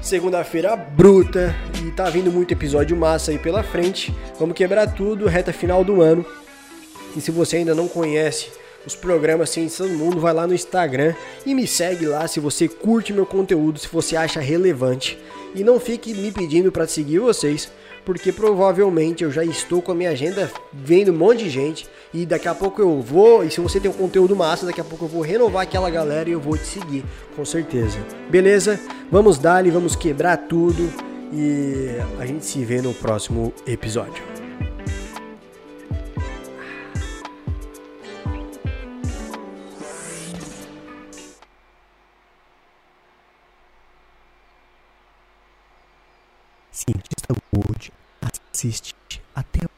Segunda-feira 0.00 0.74
bruta 0.74 1.54
e 1.84 1.90
tá 1.90 2.08
vindo 2.08 2.32
muito 2.32 2.52
episódio 2.52 2.96
massa 2.96 3.32
aí 3.32 3.38
pela 3.38 3.62
frente. 3.62 4.14
Vamos 4.38 4.56
quebrar 4.56 4.86
tudo, 4.94 5.26
reta 5.26 5.52
final 5.52 5.84
do 5.84 6.00
ano. 6.00 6.24
E 7.16 7.20
se 7.20 7.30
você 7.30 7.58
ainda 7.58 7.74
não 7.74 7.88
conhece 7.88 8.50
os 8.86 8.94
programas 8.94 9.50
Ciência 9.50 9.86
do 9.86 9.94
Mundo, 9.94 10.20
vai 10.20 10.32
lá 10.32 10.46
no 10.46 10.54
Instagram 10.54 11.14
e 11.46 11.54
me 11.54 11.66
segue 11.66 12.06
lá 12.06 12.26
se 12.26 12.40
você 12.40 12.68
curte 12.68 13.12
meu 13.12 13.26
conteúdo, 13.26 13.78
se 13.78 13.88
você 13.88 14.16
acha 14.16 14.40
relevante. 14.40 15.18
E 15.54 15.62
não 15.62 15.78
fique 15.78 16.14
me 16.14 16.32
pedindo 16.32 16.72
para 16.72 16.86
seguir 16.86 17.18
vocês, 17.18 17.70
porque 18.04 18.32
provavelmente 18.32 19.22
eu 19.22 19.30
já 19.30 19.44
estou 19.44 19.82
com 19.82 19.92
a 19.92 19.94
minha 19.94 20.10
agenda 20.10 20.50
vendo 20.72 21.12
um 21.12 21.16
monte 21.16 21.44
de 21.44 21.50
gente 21.50 21.86
e 22.12 22.26
daqui 22.26 22.48
a 22.48 22.54
pouco 22.54 22.80
eu 22.80 23.00
vou, 23.00 23.44
e 23.44 23.50
se 23.50 23.60
você 23.60 23.78
tem 23.78 23.90
um 23.90 23.94
conteúdo 23.94 24.34
massa, 24.34 24.66
daqui 24.66 24.80
a 24.80 24.84
pouco 24.84 25.04
eu 25.04 25.08
vou 25.08 25.22
renovar 25.22 25.62
aquela 25.62 25.90
galera 25.90 26.28
e 26.28 26.32
eu 26.32 26.40
vou 26.40 26.56
te 26.56 26.66
seguir, 26.66 27.04
com 27.36 27.44
certeza. 27.44 27.98
Beleza? 28.28 28.80
Vamos 29.10 29.38
dar 29.38 29.62
vamos 29.70 29.94
quebrar 29.94 30.36
tudo 30.36 30.92
e 31.32 31.96
a 32.18 32.26
gente 32.26 32.44
se 32.44 32.64
vê 32.64 32.82
no 32.82 32.92
próximo 32.92 33.52
episódio. 33.66 34.31
Cientista 46.84 47.32
Wood 47.54 47.92
assiste 48.20 49.22
até. 49.36 49.71